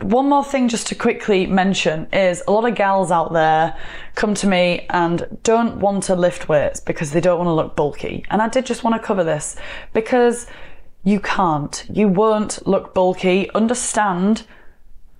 [0.01, 3.77] one more thing just to quickly mention is a lot of gals out there
[4.15, 7.75] come to me and don't want to lift weights because they don't want to look
[7.75, 8.25] bulky.
[8.29, 9.55] And I did just want to cover this
[9.93, 10.47] because
[11.03, 11.85] you can't.
[11.91, 13.51] You won't look bulky.
[13.51, 14.45] Understand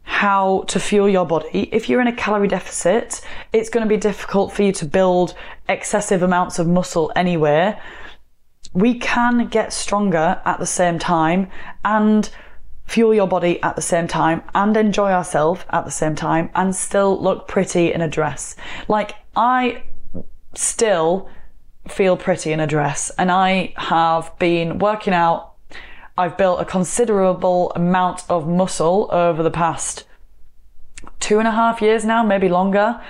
[0.03, 1.69] how to fuel your body.
[1.71, 3.21] If you're in a calorie deficit,
[3.53, 5.35] it's going to be difficult for you to build
[5.69, 7.77] excessive amounts of muscle anyway
[8.73, 11.49] we can get stronger at the same time
[11.85, 12.29] and
[12.85, 16.75] fuel your body at the same time and enjoy ourselves at the same time and
[16.75, 18.55] still look pretty in a dress.
[18.87, 19.83] Like I
[20.55, 21.29] still
[21.87, 25.53] feel pretty in a dress and I have been working out.
[26.17, 30.05] I've built a considerable amount of muscle over the past
[31.19, 33.01] two and a half years now, maybe longer.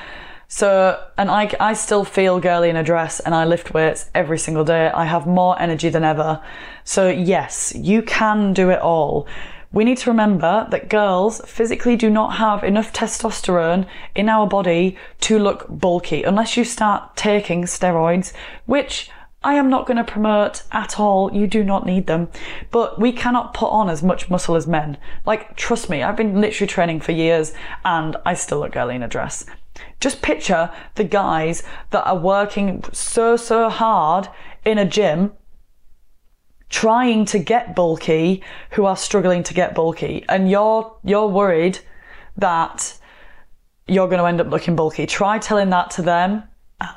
[0.56, 4.38] So, and I, I still feel girly in a dress and I lift weights every
[4.38, 4.92] single day.
[4.94, 6.44] I have more energy than ever.
[6.84, 9.26] So yes, you can do it all.
[9.72, 14.96] We need to remember that girls physically do not have enough testosterone in our body
[15.22, 18.32] to look bulky unless you start taking steroids,
[18.68, 19.10] which
[19.44, 21.34] I am not going to promote at all.
[21.34, 22.30] You do not need them.
[22.70, 25.00] But we cannot put on as much muscle as men.
[25.26, 29.02] Like, trust me, I've been literally training for years and I still look girly in
[29.02, 29.48] a dress.
[30.00, 34.30] Just picture the guys that are working so, so hard
[34.66, 35.34] in a gym
[36.70, 40.26] trying to get bulky who are struggling to get bulky.
[40.28, 41.80] And you're you're worried
[42.38, 42.98] that
[43.88, 45.06] you're going to end up looking bulky.
[45.06, 46.44] Try telling that to them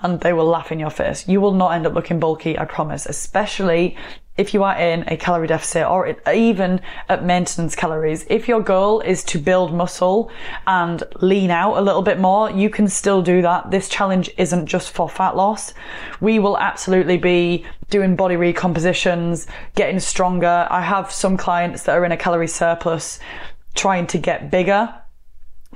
[0.03, 1.29] and they will laugh in your face.
[1.29, 3.97] You will not end up looking bulky i promise especially
[4.37, 9.01] if you are in a calorie deficit or even at maintenance calories, if your goal
[9.01, 10.31] is to build muscle
[10.67, 13.71] and lean out a little bit more, you can still do that.
[13.71, 15.73] This challenge isn't just for fat loss.
[16.21, 20.67] We will absolutely be doing body recompositions, getting stronger.
[20.71, 23.19] I have some clients that are in a calorie surplus
[23.75, 24.93] trying to get bigger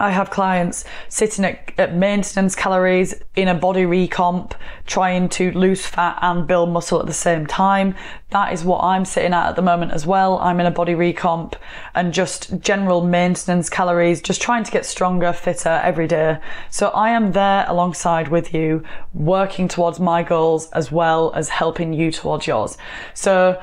[0.01, 4.53] I have clients sitting at, at, maintenance calories in a body recomp,
[4.86, 7.94] trying to lose fat and build muscle at the same time.
[8.30, 10.38] That is what I'm sitting at at the moment as well.
[10.38, 11.55] I'm in a body recomp
[11.94, 16.38] and just general maintenance calories, just trying to get stronger, fitter every day.
[16.70, 18.82] So I am there alongside with you,
[19.12, 22.78] working towards my goals as well as helping you towards yours.
[23.12, 23.61] So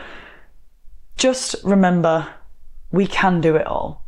[1.18, 2.28] just remember,
[2.92, 4.06] we can do it all.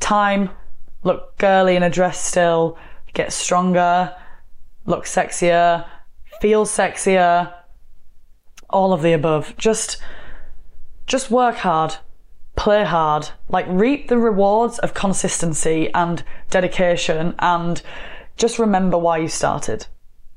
[0.00, 0.50] Time,
[1.02, 2.78] look girly in a dress still,
[3.12, 4.14] get stronger,
[4.84, 5.86] look sexier,
[6.40, 7.52] feel sexier,
[8.70, 9.54] all of the above.
[9.56, 9.98] Just
[11.06, 11.96] just work hard,
[12.56, 17.80] play hard, like reap the rewards of consistency and dedication and
[18.36, 19.86] just remember why you started.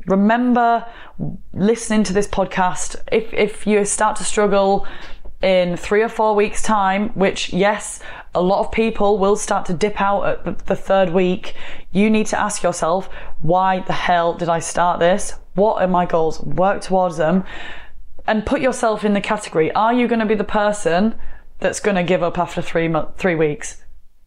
[0.05, 0.85] Remember
[1.53, 2.95] listening to this podcast.
[3.11, 4.87] If if you start to struggle
[5.41, 8.01] in three or four weeks' time, which, yes,
[8.35, 11.55] a lot of people will start to dip out at the, third week,
[11.91, 13.09] you need to ask yourself,
[13.41, 15.35] why the hell did I start this?
[15.55, 16.41] What are my goals?
[16.41, 17.45] Work towards them
[18.27, 19.71] and put yourself in the category.
[19.71, 21.15] Are you going to be the person
[21.59, 23.83] that's going to give up after three, mo- three weeks?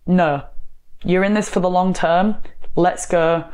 [0.06, 0.44] No.
[1.04, 2.36] You're in this for the long term.
[2.74, 3.44] Let's go.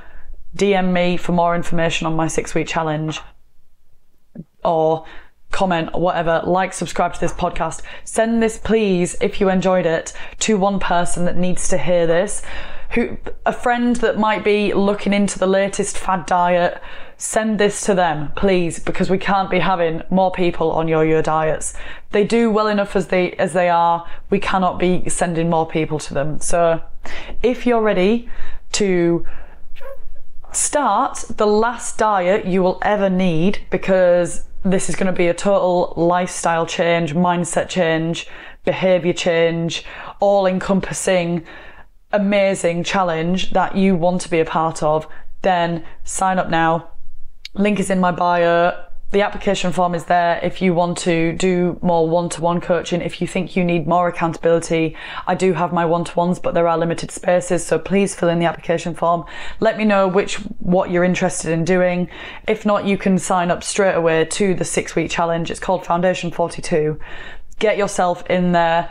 [0.57, 3.21] DM me for more information on my six week challenge
[4.65, 5.05] or
[5.51, 7.83] comment, whatever, like, subscribe to this podcast.
[8.05, 12.43] Send this, please, if you enjoyed it, to one person that needs to hear this.
[12.93, 16.81] Who, a friend that might be looking into the latest fad diet,
[17.19, 21.75] send this to them, please, because we can't be having more people on yo-yo diets.
[22.13, 24.09] They do well enough as they as they are.
[24.31, 26.41] We cannot be sending more people to them.
[26.41, 26.81] So,
[27.43, 28.31] if you're ready
[28.73, 29.27] to
[30.53, 35.35] start the last diet you will ever need because this is going to be a
[35.35, 38.27] total lifestyle change, mindset change,
[38.65, 39.85] behavior change,
[40.21, 41.45] all encompassing
[42.13, 45.07] amazing challenge that you want to be a part of,
[45.43, 46.91] then sign up now.
[47.55, 51.79] Link is in my bio the application form is there if you want to do
[51.81, 53.01] more one-to-one coaching.
[53.01, 54.97] If you think you need more accountability
[55.27, 58.45] i do have my one-to-ones but there are limited spaces so please fill in the
[58.45, 59.25] application form.
[59.61, 62.11] Let me know which what you're interested in doing.
[62.47, 65.51] If not you can sign up straight away to the six week challenge.
[65.51, 66.99] It's called foundation 42
[67.59, 68.91] get yourself in there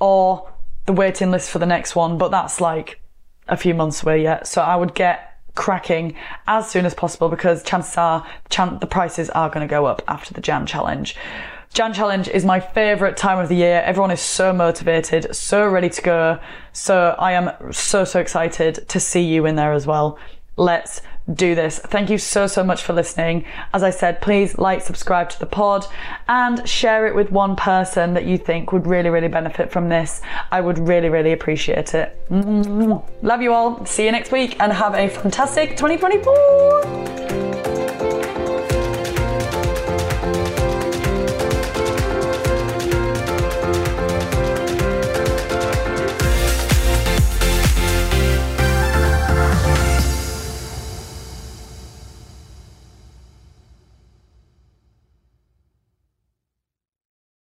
[0.00, 0.52] or
[0.84, 3.00] the waiting list for the next one but that's like
[3.48, 4.46] a few months away yet.
[4.46, 6.14] So i would get cracking
[6.46, 10.02] as soon as possible because chances are chan- the prices are going to go up
[10.06, 11.16] after the Jan challenge.
[11.74, 13.82] Jan challenge is my favorite time of the year.
[13.84, 16.38] Everyone is so motivated, so ready to go.
[16.72, 20.18] So I am so, so excited to see you in there as well.
[20.56, 21.02] Let's
[21.32, 21.78] do this.
[21.78, 23.44] Thank you so, so much for listening.
[23.74, 25.86] As I said, please like, subscribe to the pod
[26.28, 30.20] and share it with one person that you think would really, really benefit from this.
[30.52, 32.16] I would really, really appreciate it.
[32.30, 33.84] Love you all.
[33.86, 37.85] See you next week and have a fantastic 2024.